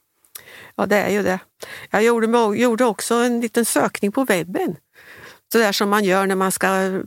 Ja, 0.76 0.86
det 0.86 0.98
är 0.98 1.10
ju 1.10 1.24
det. 1.24 1.40
Jag 1.90 2.04
gjorde, 2.04 2.58
gjorde 2.58 2.86
också 2.86 3.16
en 3.16 3.42
liten 3.42 3.66
sökning 3.66 4.12
på 4.12 4.24
webben. 4.24 4.76
Så 5.52 5.58
där 5.58 5.72
som 5.72 5.90
man 5.90 6.04
gör 6.04 6.28
när 6.28 6.36
man 6.36 6.52
ska 6.52 7.02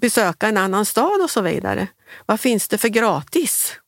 besöka 0.00 0.48
en 0.48 0.56
annan 0.56 0.86
stad 0.86 1.20
och 1.22 1.30
så 1.30 1.40
vidare. 1.40 1.88
Vad 2.26 2.40
finns 2.40 2.68
det 2.68 2.78
för 2.78 2.88
gratis? 2.88 3.78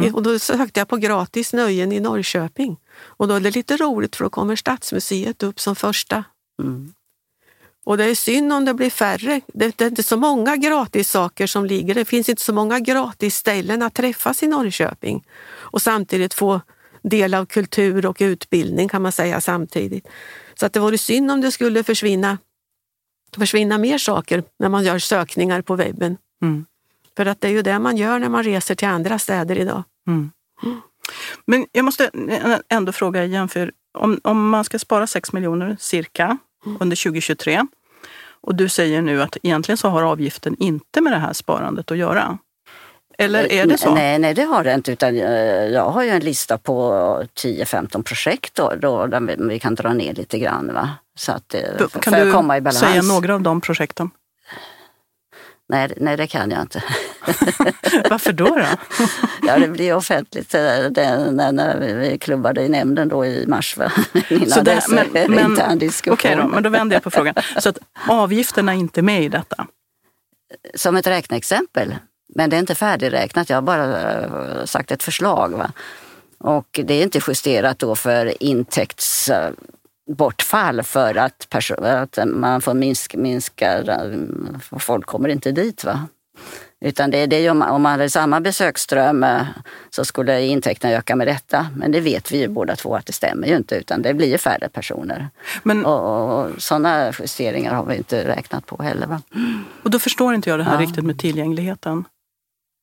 Mm. 0.00 0.14
Och 0.14 0.22
då 0.22 0.38
sökte 0.38 0.80
jag 0.80 0.88
på 0.88 0.96
gratis 0.96 1.52
nöjen 1.52 1.92
i 1.92 2.00
Norrköping. 2.00 2.76
Och 3.00 3.28
då 3.28 3.34
är 3.34 3.40
det 3.40 3.50
lite 3.50 3.76
roligt 3.76 4.16
för 4.16 4.24
då 4.24 4.30
kommer 4.30 4.56
Stadsmuseet 4.56 5.42
upp 5.42 5.60
som 5.60 5.76
första. 5.76 6.24
Mm. 6.62 6.92
Och 7.84 7.96
det 7.96 8.04
är 8.04 8.14
synd 8.14 8.52
om 8.52 8.64
det 8.64 8.74
blir 8.74 8.90
färre. 8.90 9.40
Det, 9.46 9.78
det 9.78 9.84
är 9.84 9.88
inte 9.88 10.02
så 10.02 10.16
många 10.16 10.56
gratis 10.56 11.10
saker 11.10 11.46
som 11.46 11.66
ligger. 11.66 11.94
Det 11.94 12.04
finns 12.04 12.28
inte 12.28 12.42
så 12.42 12.52
många 12.52 12.80
gratis 12.80 13.36
ställen 13.36 13.82
att 13.82 13.94
träffas 13.94 14.42
i 14.42 14.46
Norrköping 14.46 15.26
och 15.52 15.82
samtidigt 15.82 16.34
få 16.34 16.60
del 17.02 17.34
av 17.34 17.46
kultur 17.46 18.06
och 18.06 18.16
utbildning 18.20 18.88
kan 18.88 19.02
man 19.02 19.12
säga 19.12 19.40
samtidigt. 19.40 20.08
Så 20.54 20.66
att 20.66 20.72
det 20.72 20.80
vore 20.80 20.98
synd 20.98 21.30
om 21.30 21.40
det 21.40 21.52
skulle 21.52 21.84
försvinna, 21.84 22.38
försvinna 23.36 23.78
mer 23.78 23.98
saker 23.98 24.44
när 24.58 24.68
man 24.68 24.84
gör 24.84 24.98
sökningar 24.98 25.62
på 25.62 25.76
webben. 25.76 26.16
Mm. 26.42 26.66
För 27.16 27.26
att 27.26 27.40
det 27.40 27.48
är 27.48 27.52
ju 27.52 27.62
det 27.62 27.78
man 27.78 27.96
gör 27.96 28.18
när 28.18 28.28
man 28.28 28.42
reser 28.42 28.74
till 28.74 28.88
andra 28.88 29.18
städer 29.18 29.58
idag. 29.58 29.82
Mm. 30.06 30.30
Men 31.46 31.66
jag 31.72 31.84
måste 31.84 32.10
ändå 32.68 32.92
fråga 32.92 33.24
igen, 33.24 33.48
för 33.48 33.72
om, 33.98 34.20
om 34.24 34.48
man 34.48 34.64
ska 34.64 34.78
spara 34.78 35.06
6 35.06 35.32
miljoner 35.32 35.76
cirka 35.80 36.38
mm. 36.66 36.78
under 36.80 37.04
2023 37.04 37.66
och 38.42 38.54
du 38.54 38.68
säger 38.68 39.02
nu 39.02 39.22
att 39.22 39.36
egentligen 39.42 39.76
så 39.76 39.88
har 39.88 40.02
avgiften 40.02 40.56
inte 40.58 41.00
med 41.00 41.12
det 41.12 41.18
här 41.18 41.32
sparandet 41.32 41.90
att 41.90 41.96
göra. 41.96 42.38
Eller 43.18 43.52
är 43.52 43.66
det 43.66 43.78
så? 43.78 43.94
Nej, 43.94 44.18
nej 44.18 44.34
det 44.34 44.42
har 44.42 44.64
det 44.64 44.74
inte. 44.74 44.92
Utan 44.92 45.16
eh, 45.16 45.22
jag 45.66 45.90
har 45.90 46.02
ju 46.02 46.10
en 46.10 46.20
lista 46.20 46.58
på 46.58 46.92
10-15 47.34 48.02
projekt 48.02 48.54
då, 48.54 48.72
då, 48.80 49.06
där 49.06 49.48
vi 49.48 49.58
kan 49.58 49.74
dra 49.74 49.92
ner 49.92 50.14
lite 50.14 50.38
grann. 50.38 50.74
Va? 50.74 50.90
Så 51.16 51.32
att, 51.32 51.54
eh, 51.54 51.60
för, 51.88 52.00
kan 52.00 52.12
du 52.12 52.32
komma 52.32 52.56
i 52.56 52.60
balans. 52.60 52.78
säga 52.78 53.02
några 53.02 53.34
av 53.34 53.40
de 53.40 53.60
projekten? 53.60 54.10
Nej, 55.72 55.92
nej, 55.96 56.16
det 56.16 56.26
kan 56.26 56.50
jag 56.50 56.60
inte. 56.60 56.84
Varför 58.10 58.32
då? 58.32 58.44
då? 58.44 58.66
ja, 59.46 59.58
det 59.58 59.68
blir 59.68 59.94
offentligt 59.94 60.50
det, 60.50 61.30
när, 61.32 61.52
när 61.52 61.96
vi 61.96 62.18
klubbade 62.18 62.62
i 62.62 62.68
nämnden 62.68 63.08
då 63.08 63.26
i 63.26 63.46
mars. 63.46 63.76
Innan 64.28 64.50
så 64.50 64.60
det, 64.60 64.84
men, 64.88 65.08
men, 65.12 65.52
Okej 65.52 66.10
okay 66.10 66.34
då, 66.34 66.48
men 66.48 66.62
då 66.62 66.70
vänder 66.70 66.96
jag 66.96 67.02
på 67.02 67.10
frågan. 67.10 67.34
Så 67.58 67.68
att 67.68 67.78
avgifterna 68.08 68.72
är 68.72 68.76
inte 68.76 69.02
med 69.02 69.22
i 69.22 69.28
detta? 69.28 69.66
Som 70.74 70.96
ett 70.96 71.06
räkneexempel. 71.06 71.94
Men 72.34 72.50
det 72.50 72.56
är 72.56 72.60
inte 72.60 72.74
färdigräknat, 72.74 73.50
jag 73.50 73.56
har 73.56 73.62
bara 73.62 74.10
eh, 74.12 74.64
sagt 74.64 74.90
ett 74.90 75.02
förslag. 75.02 75.52
Va? 75.52 75.72
Och 76.38 76.80
det 76.84 76.94
är 76.94 77.02
inte 77.02 77.20
justerat 77.28 77.78
då 77.78 77.96
för 77.96 78.42
intäkts 78.42 79.30
bortfall 80.16 80.82
för 80.82 81.14
att, 81.14 81.54
att 81.70 82.18
man 82.26 82.60
får 82.60 82.74
minska, 82.74 83.18
minska, 83.18 83.84
folk 84.78 85.06
kommer 85.06 85.28
inte 85.28 85.52
dit. 85.52 85.84
Va? 85.84 86.08
Utan 86.84 87.10
det, 87.10 87.26
det 87.26 87.50
om, 87.50 87.62
om 87.62 87.82
man 87.82 87.92
hade 87.92 88.10
samma 88.10 88.40
besöksström 88.40 89.24
eh, 89.24 89.46
så 89.90 90.04
skulle 90.04 90.46
intäkterna 90.46 90.94
öka 90.94 91.16
med 91.16 91.26
detta. 91.26 91.66
Men 91.76 91.92
det 91.92 92.00
vet 92.00 92.32
vi 92.32 92.38
ju 92.38 92.48
båda 92.48 92.76
två 92.76 92.96
att 92.96 93.06
det 93.06 93.12
stämmer 93.12 93.46
ju 93.48 93.56
inte 93.56 93.76
utan 93.76 94.02
det 94.02 94.14
blir 94.14 94.28
ju 94.28 94.38
färre 94.38 94.68
personer. 94.68 95.28
Men, 95.62 95.86
och, 95.86 96.40
och 96.40 96.62
sådana 96.62 97.12
justeringar 97.20 97.74
har 97.74 97.84
vi 97.84 97.96
inte 97.96 98.28
räknat 98.28 98.66
på 98.66 98.82
heller. 98.82 99.06
Va? 99.06 99.22
Och 99.82 99.90
då 99.90 99.98
förstår 99.98 100.34
inte 100.34 100.50
jag 100.50 100.58
det 100.58 100.64
här 100.64 100.74
ja. 100.74 100.80
riktigt 100.80 101.04
med 101.04 101.18
tillgängligheten. 101.18 102.04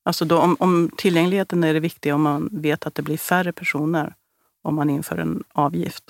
Alltså 0.05 0.25
då, 0.25 0.37
om, 0.37 0.55
om 0.59 0.91
tillgängligheten 0.97 1.63
är 1.63 1.73
det 1.73 1.79
viktiga 1.79 2.15
om 2.15 2.21
man 2.21 2.49
vet 2.51 2.85
att 2.85 2.95
det 2.95 3.01
blir 3.01 3.17
färre 3.17 3.51
personer 3.51 4.13
om 4.63 4.75
man 4.75 4.89
inför 4.89 5.17
en 5.17 5.43
avgift. 5.53 6.03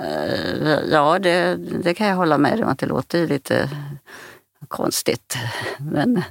Eh, 0.00 0.80
ja, 0.90 1.18
det, 1.18 1.56
det 1.56 1.94
kan 1.94 2.06
jag 2.06 2.16
hålla 2.16 2.38
med 2.38 2.62
om 2.62 2.68
att 2.68 2.78
det 2.78 2.86
låter 2.86 3.26
lite 3.26 3.70
konstigt. 4.68 5.36
Men... 5.78 6.22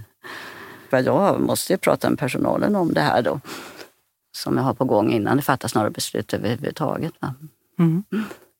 jag 0.89 1.41
måste 1.41 1.73
ju 1.73 1.77
prata 1.77 2.09
med 2.09 2.19
personalen 2.19 2.75
om 2.75 2.93
det 2.93 3.01
här 3.01 3.21
då. 3.21 3.39
Som 4.35 4.57
jag 4.57 4.63
har 4.63 4.73
på 4.73 4.85
gång 4.85 5.11
innan 5.11 5.37
det 5.37 5.43
fattas 5.43 5.75
några 5.75 5.89
beslut 5.89 6.33
överhuvudtaget. 6.33 7.13
Va? 7.19 7.33
Mm. 7.79 8.03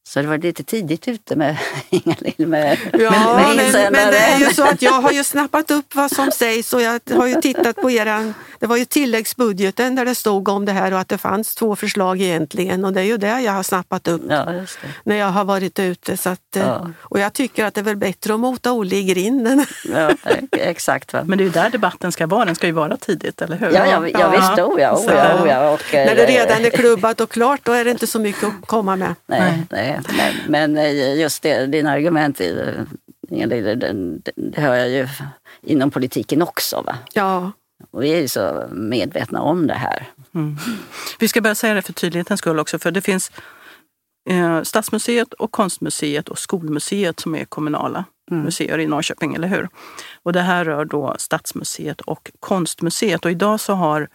Så 0.08 0.22
det 0.22 0.28
var 0.28 0.38
lite 0.38 0.64
tidigt 0.64 1.08
ute 1.08 1.36
med 1.36 1.58
Inga-Lill 1.90 2.48
med, 2.48 2.78
Ja, 2.94 3.12
med 3.12 3.12
men, 3.36 3.56
men 3.58 3.66
insändare. 3.66 4.12
det 4.12 4.18
är 4.18 4.40
ju 4.40 4.46
så 4.46 4.64
att 4.64 4.82
jag 4.82 4.92
har 5.02 5.12
ju 5.12 5.24
snappat 5.24 5.72
upp 5.72 5.96
vad 5.96 6.12
som 6.12 6.32
sägs 6.32 6.74
och 6.74 6.82
jag 6.82 7.00
har 7.16 7.28
ju 7.28 7.42
tittat 7.42 7.76
på 7.76 7.92
eran, 7.92 8.34
det 8.60 8.68
var 8.68 8.78
ju 8.78 8.86
tilläggsbudgeten 8.86 9.96
där 9.96 10.06
det 10.06 10.16
stod 10.16 10.50
om 10.50 10.66
det 10.66 10.72
här 10.72 10.94
och 10.94 11.00
att 11.00 11.08
det 11.10 11.18
fanns 11.18 11.56
två 11.56 11.76
förslag 11.76 12.22
egentligen 12.22 12.86
och 12.86 12.94
det 12.94 13.02
är 13.02 13.06
ju 13.06 13.18
det 13.18 13.42
jag 13.42 13.52
har 13.52 13.64
snappat 13.64 14.08
upp 14.08 14.22
Ja, 14.30 14.54
just 14.54 14.78
det. 14.82 14.88
när 15.04 15.16
jag 15.16 15.28
har 15.28 15.44
varit 15.46 15.80
ute. 15.80 16.18
Så 16.18 16.30
att, 16.30 16.56
eh, 16.56 16.64
Ja. 16.68 16.88
Och 17.00 17.20
jag 17.20 17.34
tycker 17.34 17.66
att 17.66 17.74
det 17.74 17.82
är 17.82 17.86
väl 17.86 17.96
bättre 17.98 18.34
att 18.34 18.40
mota 18.40 18.72
Olle 18.72 18.96
i 18.96 19.04
grinden. 19.04 19.66
Ja, 19.86 20.12
exakt. 20.52 21.14
Va? 21.14 21.24
Men 21.26 21.38
det 21.38 21.42
är 21.44 21.46
ju 21.46 21.52
där 21.52 21.70
debatten 21.70 22.12
ska 22.12 22.28
vara, 22.28 22.46
den 22.46 22.56
ska 22.56 22.68
ju 22.68 22.74
vara 22.74 22.98
tidigt, 22.98 23.42
eller 23.42 23.58
hur? 23.58 23.72
Ja, 23.72 23.86
ja, 23.86 24.08
ja 24.08 24.30
visst, 24.30 24.52
oh 24.60 24.82
ja, 24.82 24.92
oh 24.98 25.06
ja, 25.08 25.44
oh 25.44 25.48
ja. 25.50 25.70
Och, 25.70 25.94
eh, 25.96 26.06
När 26.06 26.16
det 26.16 26.26
redan 26.26 26.66
är 26.66 26.70
klubbat 26.70 27.22
och 27.22 27.30
klart 27.30 27.60
då 27.64 27.72
är 27.72 27.86
det 27.86 27.92
inte 27.92 28.08
så 28.08 28.20
mycket 28.20 28.44
att 28.44 28.68
komma 28.68 28.96
med. 28.96 29.16
Nej, 29.28 29.64
nej. 29.70 29.93
Men, 30.18 30.36
men 30.48 30.78
eh, 30.78 31.20
just 31.20 31.44
det, 31.44 31.66
dina 31.66 31.92
argument, 31.92 32.38
det, 32.38 32.86
det, 33.30 33.76
det 33.76 34.62
hör 34.62 34.76
jag 34.76 34.90
ju 34.90 35.08
inom 35.62 35.92
politiken 35.92 36.42
också. 36.42 36.82
Va? 36.82 36.98
Ja, 37.14 37.52
Och 37.92 38.04
vi 38.04 38.14
är 38.14 38.22
ju 38.22 38.28
så 38.28 38.68
medvetna 38.72 39.42
om 39.42 39.68
det 39.68 39.74
här. 39.74 40.08
Mm. 40.36 40.58
Vi 41.20 41.28
ska 41.28 41.42
bara 41.42 41.56
säga 41.56 41.74
det 41.74 41.82
för 41.82 41.94
tydlighetens 41.94 42.40
skull 42.40 42.60
också, 42.60 42.80
för 42.80 42.92
det 42.92 43.02
finns 43.02 43.32
eh, 44.30 44.62
Stadsmuseet 44.62 45.34
och 45.34 45.52
Konstmuseet 45.52 46.30
och 46.30 46.40
Skolmuseet 46.40 47.20
som 47.20 47.36
är 47.36 47.46
kommunala 47.46 48.06
museer 48.32 48.80
i 48.80 48.88
Norrköping, 48.88 49.36
eller 49.36 49.48
hur? 49.48 49.70
Och 50.24 50.34
det 50.34 50.42
här 50.42 50.66
rör 50.66 50.86
då 50.86 51.16
Stadsmuseet 51.18 52.02
och 52.02 52.32
Konstmuseet. 52.40 53.26
Och 53.26 53.32
idag 53.32 53.60
så 53.60 53.74
har 53.74 54.08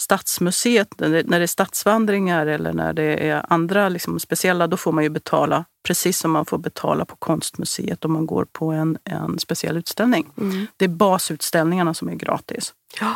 Stadsmuseet, 0.00 0.88
när 1.00 1.22
det 1.38 1.42
är 1.42 1.46
stadsvandringar 1.46 2.46
eller 2.46 2.72
när 2.72 2.92
det 2.92 3.28
är 3.28 3.46
andra 3.52 3.88
liksom 3.88 4.20
speciella, 4.20 4.66
då 4.66 4.76
får 4.76 4.92
man 4.92 5.04
ju 5.04 5.10
betala 5.10 5.64
precis 5.86 6.18
som 6.18 6.30
man 6.30 6.46
får 6.46 6.58
betala 6.58 7.04
på 7.04 7.16
Konstmuseet 7.16 8.04
om 8.04 8.12
man 8.12 8.26
går 8.26 8.44
på 8.52 8.70
en, 8.70 8.98
en 9.04 9.38
speciell 9.38 9.76
utställning. 9.76 10.30
Det 10.76 10.84
är 10.84 10.88
basutställningarna 10.88 11.94
som 11.94 12.08
är 12.08 12.14
gratis. 12.14 12.74
ja. 13.00 13.14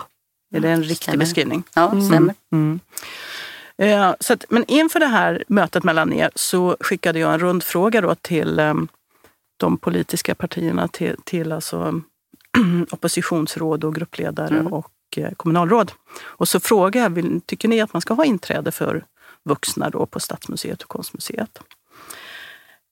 Är 0.54 0.60
det 0.60 0.70
en 0.70 0.82
riktig 0.82 0.96
Stämmer. 0.96 1.18
beskrivning? 1.18 1.62
Ja, 1.74 1.88
stämmer. 2.08 2.34
Mm. 2.52 2.80
Eh, 3.78 4.14
Så 4.20 4.32
att, 4.32 4.44
men 4.48 4.64
inför 4.68 5.00
det 5.00 5.06
här 5.06 5.44
mötet 5.48 5.84
mellan 5.84 6.12
er 6.12 6.30
så 6.34 6.76
skickade 6.80 7.18
jag 7.18 7.32
en 7.34 7.38
rundfråga 7.38 8.00
då 8.00 8.14
till 8.14 8.58
eh, 8.58 8.74
de 9.56 9.76
politiska 9.78 10.34
partierna, 10.34 10.88
till, 10.88 11.16
till 11.24 11.52
alltså, 11.52 12.00
oppositionsråd 12.90 13.84
och 13.84 13.94
gruppledare 13.94 14.60
och 14.60 14.86
eh, 14.86 14.90
kommunalråd. 15.36 15.92
Och 16.22 16.48
så 16.48 16.60
frågade 16.60 17.18
jag, 17.20 17.40
tycker 17.46 17.68
ni 17.68 17.80
att 17.80 17.92
man 17.92 18.02
ska 18.02 18.14
ha 18.14 18.24
inträde 18.24 18.72
för 18.72 19.04
vuxna 19.44 19.90
då 19.90 20.06
på 20.06 20.20
Stadsmuseet 20.20 20.82
och 20.82 20.88
Konstmuseet? 20.88 21.58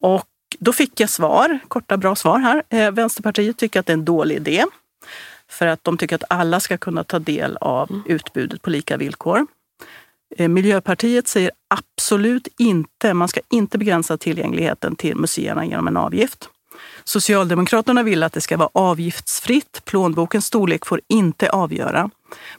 Och 0.00 0.26
då 0.58 0.72
fick 0.72 1.00
jag 1.00 1.10
svar, 1.10 1.58
korta 1.68 1.96
bra 1.96 2.16
svar 2.16 2.38
här. 2.38 2.62
Eh, 2.68 2.90
Vänsterpartiet 2.90 3.58
tycker 3.58 3.80
att 3.80 3.86
det 3.86 3.90
är 3.90 3.96
en 3.96 4.04
dålig 4.04 4.36
idé. 4.36 4.64
För 5.48 5.66
att 5.66 5.84
de 5.84 5.98
tycker 5.98 6.16
att 6.16 6.24
alla 6.30 6.60
ska 6.60 6.78
kunna 6.78 7.04
ta 7.04 7.18
del 7.18 7.56
av 7.56 8.02
utbudet 8.06 8.62
på 8.62 8.70
lika 8.70 8.96
villkor. 8.96 9.46
Eh, 10.36 10.48
Miljöpartiet 10.48 11.28
säger 11.28 11.50
absolut 11.68 12.48
inte, 12.58 13.14
man 13.14 13.28
ska 13.28 13.40
inte 13.50 13.78
begränsa 13.78 14.18
tillgängligheten 14.18 14.96
till 14.96 15.16
museerna 15.16 15.64
genom 15.64 15.88
en 15.88 15.96
avgift. 15.96 16.48
Socialdemokraterna 17.04 18.02
vill 18.02 18.22
att 18.22 18.32
det 18.32 18.40
ska 18.40 18.56
vara 18.56 18.70
avgiftsfritt. 18.72 19.82
Plånbokens 19.84 20.46
storlek 20.46 20.86
får 20.86 21.00
inte 21.08 21.50
avgöra. 21.50 22.10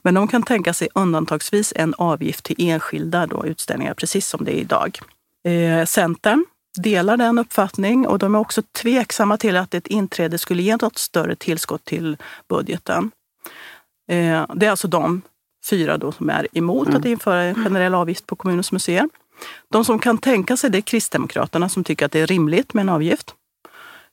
Men 0.02 0.14
de 0.14 0.28
kan 0.28 0.44
tänka 0.44 0.74
sig 0.74 0.88
undantagsvis 0.96 1.74
en 1.76 1.94
avgift 1.98 2.46
till 2.46 2.56
enskilda 2.60 3.28
då, 3.28 3.46
utställningar, 3.46 3.94
precis 3.94 4.28
som 4.28 4.46
det 4.46 4.52
är 4.52 4.60
idag. 4.60 5.00
Eh, 5.48 5.86
Centern 5.86 6.46
delar 6.78 7.18
den 7.18 7.40
uppfattning 7.40 8.08
och 8.08 8.20
de 8.20 8.36
är 8.36 8.40
också 8.40 8.62
tveksamma 8.62 9.38
till 9.38 9.58
att 9.58 9.74
ett 9.74 9.88
inträde 9.88 10.38
skulle 10.38 10.64
ge 10.64 10.78
något 10.82 10.98
större 10.98 11.36
tillskott 11.36 11.86
till 11.86 12.18
budgeten. 12.50 13.12
Eh, 14.10 14.46
det 14.56 14.66
är 14.66 14.70
alltså 14.70 14.88
de 14.88 15.22
fyra 15.70 15.98
då 15.98 16.12
som 16.12 16.30
är 16.30 16.48
emot 16.54 16.90
att 16.90 17.06
införa 17.06 17.42
en 17.42 17.64
generell 17.64 17.96
avgift 17.96 18.28
på 18.28 18.36
kommunens 18.36 18.72
museer. 18.72 19.10
De 19.70 19.86
som 19.86 20.00
kan 20.00 20.18
tänka 20.18 20.58
sig 20.58 20.70
det 20.70 20.78
är 20.78 20.82
Kristdemokraterna 20.82 21.70
som 21.70 21.84
tycker 21.84 22.06
att 22.06 22.12
det 22.12 22.20
är 22.20 22.28
rimligt 22.28 22.74
med 22.74 22.82
en 22.82 22.90
avgift. 22.90 23.36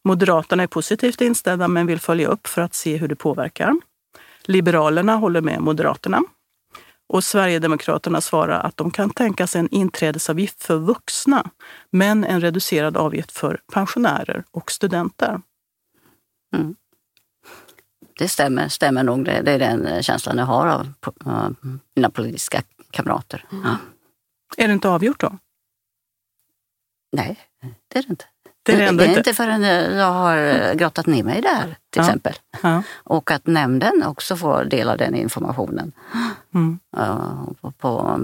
Moderaterna 0.05 0.63
är 0.63 0.67
positivt 0.67 1.21
inställda 1.21 1.69
men 1.69 1.87
vill 1.87 2.01
följa 2.01 2.29
upp 2.29 2.47
för 2.47 2.63
att 2.63 2.75
se 2.75 2.97
hur 2.97 3.09
det 3.09 3.17
påverkar. 3.17 3.75
Liberalerna 4.45 5.17
håller 5.17 5.41
med 5.41 5.61
Moderaterna. 5.61 6.23
Och 7.09 7.25
Sverigedemokraterna 7.25 8.21
svarar 8.21 8.61
att 8.61 8.77
de 8.77 8.91
kan 8.91 9.11
tänka 9.11 9.47
sig 9.47 9.59
en 9.59 9.69
inträdesavgift 9.69 10.63
för 10.63 10.77
vuxna 10.77 11.51
men 11.91 12.25
en 12.25 12.41
reducerad 12.41 12.97
avgift 12.97 13.33
för 13.33 13.61
pensionärer 13.73 14.45
och 14.51 14.71
studenter. 14.71 15.41
Det 18.19 18.29
stämmer, 18.29 18.69
stämmer 18.69 19.05
nog. 19.05 19.25
Det, 19.25 19.43
det 19.43 19.53
är 19.53 19.59
den 19.59 20.03
känslan 20.03 20.39
jag 20.39 20.47
har 20.47 20.67
av 20.67 20.87
uh, 21.27 21.51
mina 21.95 22.11
politiska 22.11 22.63
kamrater. 22.91 23.45
Ja. 23.51 23.77
Är 24.57 24.69
det 24.69 24.75
inte 24.75 24.89
avgjort 24.89 25.21
då? 25.21 25.39
Nej, 27.13 27.39
det 27.89 27.99
är 27.99 28.03
det 28.03 28.11
inte. 28.11 28.25
Det 28.77 28.85
är 28.85 28.93
det 28.93 29.05
är 29.05 29.19
inte. 29.19 29.35
förrän 29.35 29.63
jag 29.97 30.13
har 30.13 30.75
grottat 30.75 31.07
ner 31.07 31.23
mig 31.23 31.43
här, 31.47 31.65
till 31.65 31.75
Ja. 32.01 32.03
exempel. 32.03 32.35
Ja. 32.63 32.83
Och 32.95 33.31
att 33.31 33.47
nämnden 33.47 34.03
också 34.03 34.37
får 34.37 34.65
del 34.65 34.89
av 34.89 34.99
den 34.99 35.15
informationen. 35.15 35.93
Mm. 36.55 36.79
På, 37.61 37.71
på, 37.79 38.21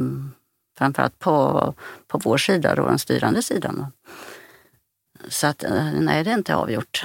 framförallt 0.79 1.19
på, 1.19 1.75
på 2.07 2.19
vår 2.25 2.37
sida, 2.37 2.75
då, 2.75 2.87
den 2.87 2.99
styrande 2.99 3.43
sidan. 3.43 3.87
Så 5.29 5.47
att 5.47 5.65
eh, 5.65 5.93
nej, 6.01 6.25
det 6.25 6.31
är 6.31 6.35
inte 6.35 6.55
avgjort. 6.55 7.05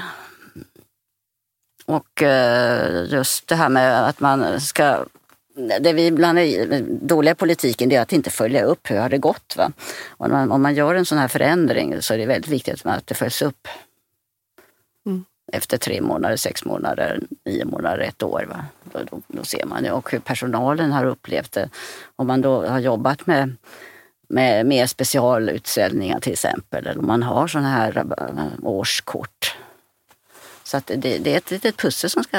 Och 1.85 2.21
eh, 2.23 3.05
just 3.11 3.47
det 3.47 3.55
här 3.55 3.69
med 3.69 4.07
att 4.09 4.19
man 4.19 4.61
ska... 4.61 5.05
Det 5.55 5.93
vi 5.93 6.07
ibland 6.07 6.39
är 6.39 6.81
dåliga 7.01 7.35
politiken 7.35 7.91
är 7.91 8.01
att 8.01 8.13
inte 8.13 8.29
följa 8.29 8.63
upp 8.63 8.91
hur 8.91 8.97
har 8.97 9.09
det 9.09 9.17
gått. 9.17 9.55
Va? 9.57 9.71
Och 10.07 10.25
om, 10.25 10.31
man, 10.31 10.51
om 10.51 10.61
man 10.61 10.75
gör 10.75 10.95
en 10.95 11.05
sån 11.05 11.17
här 11.17 11.27
förändring 11.27 12.01
så 12.01 12.13
är 12.13 12.17
det 12.17 12.25
väldigt 12.25 12.51
viktigt 12.51 12.85
att 12.85 13.07
det 13.07 13.15
följs 13.15 13.41
upp. 13.41 13.67
Mm. 15.05 15.25
Efter 15.51 15.77
tre 15.77 16.01
månader, 16.01 16.35
sex 16.35 16.65
månader, 16.65 17.19
nio 17.45 17.65
månader, 17.65 17.99
ett 17.99 18.23
år. 18.23 18.45
Va? 18.49 18.65
Då, 18.83 18.99
då, 19.11 19.21
då 19.27 19.43
ser 19.43 19.65
man 19.65 19.83
ju 19.83 19.91
och 19.91 20.11
hur 20.11 20.19
personalen 20.19 20.91
har 20.91 21.05
upplevt 21.05 21.51
det. 21.51 21.69
Om 22.15 22.27
man 22.27 22.41
då 22.41 22.65
har 22.65 22.79
jobbat 22.79 23.27
med 23.27 23.55
med 24.31 24.65
mer 24.65 24.87
specialutställningar 24.87 26.19
till 26.19 26.33
exempel. 26.33 26.87
Eller 26.87 26.99
om 26.99 27.07
man 27.07 27.23
har 27.23 27.47
sådana 27.47 27.69
här 27.69 27.97
eh, 27.97 28.45
årskort. 28.63 29.57
Så 30.63 30.81
det, 30.85 31.17
det 31.17 31.33
är 31.33 31.37
ett 31.37 31.51
litet 31.51 31.77
pussel 31.77 32.09
som 32.09 32.23
ska 32.23 32.37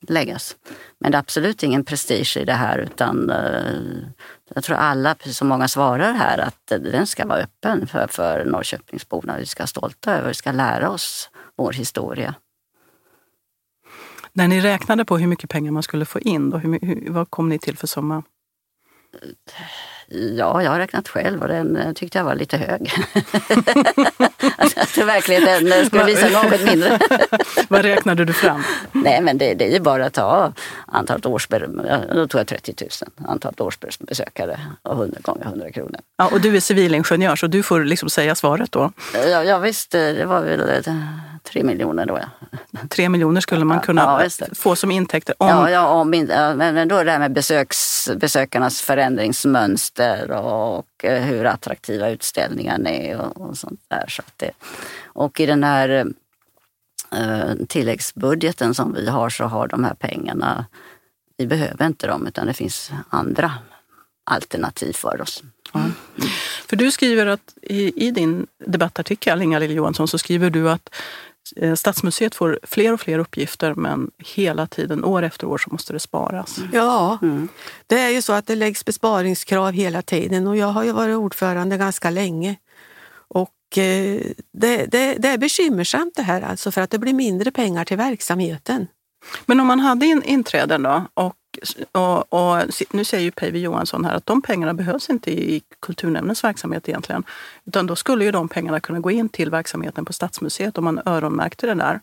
läggas. 0.00 0.56
Men 0.98 1.12
det 1.12 1.16
är 1.16 1.20
absolut 1.20 1.62
ingen 1.62 1.84
prestige 1.84 2.36
i 2.36 2.44
det 2.44 2.52
här 2.52 2.78
utan 2.78 3.30
eh, 3.30 3.72
jag 4.54 4.64
tror 4.64 4.76
alla, 4.76 5.14
precis 5.14 5.36
som 5.36 5.48
många 5.48 5.68
svarar 5.68 6.12
här, 6.12 6.38
att 6.38 6.66
den 6.66 7.06
ska 7.06 7.26
vara 7.26 7.38
öppen 7.38 7.86
för, 7.86 8.06
för 8.06 8.44
Norrköpingsborna. 8.44 9.38
Vi 9.38 9.46
ska 9.46 9.60
vara 9.60 9.66
stolta 9.66 10.14
över, 10.14 10.28
vi 10.28 10.34
ska 10.34 10.52
lära 10.52 10.90
oss 10.90 11.30
vår 11.56 11.72
historia. 11.72 12.34
När 14.32 14.48
ni 14.48 14.60
räknade 14.60 15.04
på 15.04 15.18
hur 15.18 15.26
mycket 15.26 15.50
pengar 15.50 15.72
man 15.72 15.82
skulle 15.82 16.04
få 16.04 16.20
in, 16.20 16.50
då, 16.50 16.58
hur, 16.58 16.78
hur, 16.82 17.12
vad 17.12 17.30
kom 17.30 17.48
ni 17.48 17.58
till 17.58 17.76
för 17.76 17.86
summa? 17.86 18.22
Ja, 20.10 20.62
jag 20.62 20.70
har 20.70 20.78
räknat 20.78 21.08
själv 21.08 21.42
och 21.42 21.48
den 21.48 21.76
eh, 21.76 21.92
tyckte 21.92 22.18
jag 22.18 22.24
var 22.24 22.34
lite 22.34 22.56
hög. 22.56 22.92
alltså, 24.56 25.04
den 25.26 25.72
eh, 25.72 25.84
skulle 25.86 26.04
visa 26.04 26.28
något 26.28 26.64
mindre. 26.64 26.98
Vad 27.68 27.82
räknade 27.82 28.24
du 28.24 28.32
fram? 28.32 28.64
Nej, 28.92 29.20
men 29.20 29.38
det, 29.38 29.54
det 29.54 29.64
är 29.64 29.72
ju 29.72 29.80
bara 29.80 30.06
att 30.06 30.14
ta 30.14 30.52
antalet 30.86 31.26
årsbesökare, 31.26 32.14
då 32.14 32.26
tog 32.26 32.40
jag 32.40 32.46
30 32.46 32.74
000, 32.80 33.28
antalet 33.28 33.60
årsbesökare 33.60 34.60
och 34.82 34.92
100 34.92 35.18
gånger 35.22 35.44
100 35.44 35.70
kronor. 35.70 36.00
Ja, 36.16 36.28
och 36.32 36.40
du 36.40 36.56
är 36.56 36.60
civilingenjör 36.60 37.36
så 37.36 37.46
du 37.46 37.62
får 37.62 37.84
liksom 37.84 38.10
säga 38.10 38.34
svaret 38.34 38.72
då. 38.72 38.92
Ja, 39.14 39.44
ja 39.44 39.58
visst, 39.58 39.94
eh, 39.94 40.00
det 40.00 40.26
var 40.26 40.40
väl 40.40 40.84
tre 41.52 41.64
miljoner 41.64 42.06
då. 42.06 42.18
Ja, 42.18 42.48
Tre 42.90 43.08
miljoner 43.08 43.40
skulle 43.40 43.64
man 43.64 43.80
kunna 43.80 44.28
ja, 44.40 44.46
få 44.54 44.76
som 44.76 44.90
intäkter 44.90 45.34
om 45.38 45.48
ja, 45.48 45.70
ja, 45.70 45.88
om, 45.88 46.14
in- 46.14 46.26
men 46.56 46.88
då 46.88 47.02
det 47.02 47.10
här 47.10 47.18
med 47.18 47.32
besöks, 47.32 48.10
besökarnas 48.16 48.80
förändringsmönster 48.80 50.30
och 50.30 51.04
eh, 51.04 51.22
hur 51.22 51.44
attraktiva 51.44 52.08
utställningarna 52.08 52.90
är 52.90 53.20
och, 53.20 53.40
och 53.48 53.56
sånt 53.56 53.80
där. 53.88 54.04
Så 54.08 54.22
att 54.26 54.32
det, 54.36 54.50
och 55.04 55.40
i 55.40 55.46
den 55.46 55.64
här 55.64 56.12
eh, 57.12 57.54
tilläggsbudgeten 57.68 58.74
som 58.74 58.94
vi 58.94 59.08
har 59.08 59.30
så 59.30 59.44
har 59.44 59.68
de 59.68 59.84
här 59.84 59.94
pengarna, 59.94 60.66
vi 61.36 61.46
behöver 61.46 61.86
inte 61.86 62.06
dem 62.06 62.26
utan 62.26 62.46
det 62.46 62.54
finns 62.54 62.90
andra 63.08 63.52
alternativ 64.30 64.92
för 64.92 65.20
oss. 65.20 65.42
För 66.66 66.76
du 66.76 66.90
skriver 66.90 67.26
att 67.26 67.54
i, 67.62 68.06
i 68.06 68.10
din 68.10 68.46
debattartikel, 68.66 69.42
Inga-Lill 69.42 69.70
Johansson, 69.70 70.08
så 70.08 70.18
skriver 70.18 70.50
du 70.50 70.70
att 70.70 70.94
Stadsmuseet 71.76 72.34
får 72.34 72.60
fler 72.62 72.92
och 72.92 73.00
fler 73.00 73.18
uppgifter 73.18 73.74
men 73.74 74.10
hela 74.18 74.66
tiden, 74.66 75.04
år 75.04 75.22
efter 75.22 75.46
år, 75.46 75.58
så 75.58 75.70
måste 75.70 75.92
det 75.92 76.00
sparas. 76.00 76.58
Ja, 76.72 77.18
mm. 77.22 77.48
det 77.86 78.00
är 78.00 78.10
ju 78.10 78.22
så 78.22 78.32
att 78.32 78.46
det 78.46 78.54
läggs 78.54 78.84
besparingskrav 78.84 79.72
hela 79.72 80.02
tiden 80.02 80.46
och 80.46 80.56
jag 80.56 80.66
har 80.66 80.84
ju 80.84 80.92
varit 80.92 81.16
ordförande 81.16 81.76
ganska 81.76 82.10
länge. 82.10 82.56
Och 83.28 83.78
eh, 83.78 84.20
det, 84.52 84.86
det, 84.86 85.14
det 85.18 85.28
är 85.28 85.38
bekymmersamt 85.38 86.14
det 86.16 86.22
här 86.22 86.42
alltså 86.42 86.70
för 86.70 86.80
att 86.80 86.90
det 86.90 86.98
blir 86.98 87.12
mindre 87.12 87.50
pengar 87.50 87.84
till 87.84 87.96
verksamheten. 87.96 88.86
Men 89.46 89.60
om 89.60 89.66
man 89.66 89.80
hade 89.80 90.06
in, 90.06 90.22
inträden 90.22 90.82
då 90.82 91.06
och 91.14 91.34
och, 91.92 92.32
och, 92.32 92.62
nu 92.90 93.04
säger 93.04 93.24
ju 93.24 93.30
Päivi 93.30 93.60
Johansson 93.60 94.04
här 94.04 94.14
att 94.14 94.26
de 94.26 94.42
pengarna 94.42 94.74
behövs 94.74 95.10
inte 95.10 95.30
i 95.30 95.62
kulturnämndens 95.80 96.44
verksamhet 96.44 96.88
egentligen. 96.88 97.24
Utan 97.64 97.86
då 97.86 97.96
skulle 97.96 98.24
ju 98.24 98.30
de 98.30 98.48
pengarna 98.48 98.80
kunna 98.80 99.00
gå 99.00 99.10
in 99.10 99.28
till 99.28 99.50
verksamheten 99.50 100.04
på 100.04 100.12
Stadsmuseet 100.12 100.78
om 100.78 100.84
man 100.84 101.00
öronmärkte 101.06 101.66
det 101.66 101.74
där. 101.74 102.00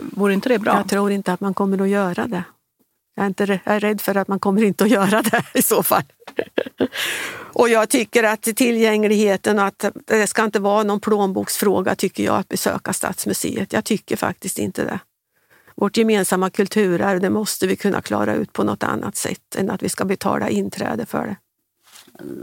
Vore 0.00 0.34
inte 0.34 0.48
det 0.48 0.58
bra? 0.58 0.76
Jag 0.76 0.88
tror 0.88 1.12
inte 1.12 1.32
att 1.32 1.40
man 1.40 1.54
kommer 1.54 1.82
att 1.82 1.88
göra 1.88 2.26
det. 2.26 2.44
Jag 3.16 3.24
är, 3.24 3.26
inte, 3.26 3.60
jag 3.64 3.74
är 3.74 3.80
rädd 3.80 4.00
för 4.00 4.14
att 4.14 4.28
man 4.28 4.38
kommer 4.38 4.62
inte 4.64 4.84
att 4.84 4.90
göra 4.90 5.22
det 5.22 5.42
i 5.54 5.62
så 5.62 5.82
fall. 5.82 6.02
och 7.34 7.68
jag 7.68 7.88
tycker 7.88 8.24
att 8.24 8.42
tillgängligheten, 8.42 9.58
att 9.58 9.84
det 10.04 10.26
ska 10.26 10.44
inte 10.44 10.58
vara 10.58 10.82
någon 10.82 11.00
plånboksfråga 11.00 11.94
tycker 11.94 12.24
jag 12.24 12.36
att 12.36 12.48
besöka 12.48 12.92
Stadsmuseet. 12.92 13.72
Jag 13.72 13.84
tycker 13.84 14.16
faktiskt 14.16 14.58
inte 14.58 14.84
det 14.84 14.98
vårt 15.74 15.96
gemensamma 15.96 16.50
kulturarv, 16.50 17.20
det 17.20 17.30
måste 17.30 17.66
vi 17.66 17.76
kunna 17.76 18.00
klara 18.00 18.34
ut 18.34 18.52
på 18.52 18.64
något 18.64 18.82
annat 18.82 19.16
sätt 19.16 19.56
än 19.56 19.70
att 19.70 19.82
vi 19.82 19.88
ska 19.88 20.04
betala 20.04 20.48
inträde 20.48 21.06
för 21.06 21.26
det. 21.26 21.36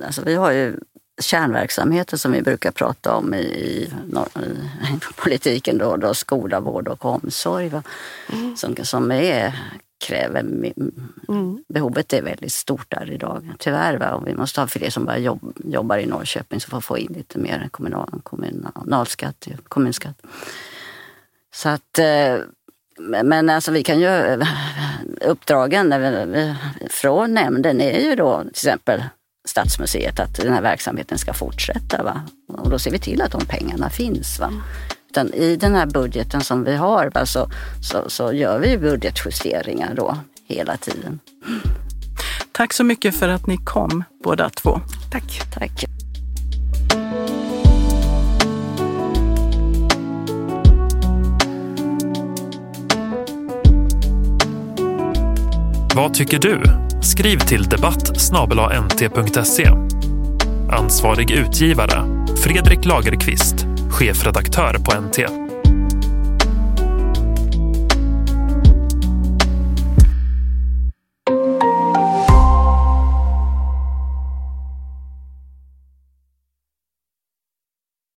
Alltså, 0.06 0.22
vi 0.26 0.36
har 0.36 0.52
ju 0.52 0.80
kärnverksamheter 1.22 2.17
som 2.17 2.32
vi 2.32 2.41
brukar 2.41 2.72
prata 2.72 3.15
om 3.15 3.34
i, 3.34 3.38
i, 3.38 3.84
i 3.84 5.00
politiken, 5.15 5.78
då, 5.78 5.98
då, 5.98 6.13
skola, 6.13 6.60
vård 6.60 6.88
och 6.88 7.06
omsorg. 7.06 7.72
Mm. 8.34 8.58
Som, 8.58 8.76
som 8.84 9.12
är, 9.12 9.60
kräver, 10.08 10.39
mm. 10.39 11.63
behovet 11.67 12.13
är 12.13 12.22
väldigt 12.22 12.54
stort 12.54 12.86
där 12.89 13.12
idag, 13.12 13.54
tyvärr. 13.60 13.98
Va? 13.98 14.12
Och 14.12 14.28
vi 14.28 14.36
måste 14.36 14.62
ha 14.62 14.67
fler 14.67 14.89
som 14.89 15.06
bara 15.06 15.17
jobb, 15.17 15.54
jobbar 15.63 15.98
i 15.98 16.06
Norrköping 16.06 16.60
som 16.60 16.72
får 16.72 16.82
få 16.82 16.98
in 16.98 17.13
lite 17.13 17.39
mer 17.39 17.70
kommunal, 17.72 18.22
kommunalskatt, 18.24 19.48
kommunskatt. 19.67 20.22
Så 21.54 21.70
att 21.70 22.00
eh, 22.00 22.36
men 22.99 23.49
alltså 23.49 23.71
vi 23.71 23.84
kan 23.84 23.99
ju, 23.99 24.43
uppdragen 25.21 25.93
från 26.89 27.34
nämnden 27.34 27.82
är 27.82 27.99
ju 27.99 28.15
då 28.15 28.39
till 28.41 28.49
exempel 28.49 29.04
Stadsmuseet 29.45 30.19
att 30.19 30.36
den 30.36 30.54
här 30.54 30.62
verksamheten 30.62 31.17
ska 31.17 31.34
fortsätta. 31.34 32.04
Va? 32.04 32.21
Och 32.47 32.69
då 32.69 32.80
ser 32.80 32.91
vi 32.91 32.99
till 32.99 33.21
att 33.21 33.32
de 33.32 33.45
pengarna 33.45 33.89
finns. 33.89 34.39
Va? 34.39 34.51
Utan 35.10 35.34
I 35.34 35.56
den 35.56 35.75
här 35.75 35.86
budgeten 35.86 36.41
som 36.41 36.63
vi 36.63 36.75
har 36.75 37.12
va, 37.13 37.25
så, 37.25 37.49
så, 37.84 38.10
så 38.10 38.34
gör 38.34 38.60
vi 38.60 38.77
budgetjusteringar 38.77 39.93
då 39.95 40.17
hela 40.47 40.77
tiden. 40.77 41.19
Tack 42.51 42.73
så 42.73 42.84
mycket 42.84 43.15
för 43.15 43.30
att 43.30 43.47
ni 43.47 43.58
kom 43.58 44.04
båda 44.23 44.49
två. 44.49 44.80
Tack. 45.12 45.41
Tack. 45.54 46.01
Vad 55.95 56.13
tycker 56.13 56.39
du? 56.39 56.63
Skriv 57.01 57.38
till 57.38 57.63
debatt 57.63 58.21
nt.se. 58.73 59.69
Ansvarig 60.69 61.32
utgivare 61.32 62.25
Fredrik 62.43 62.86
Lagerqvist, 62.86 63.65
chefredaktör 63.89 64.73
på 64.73 65.01
NT. 65.01 65.40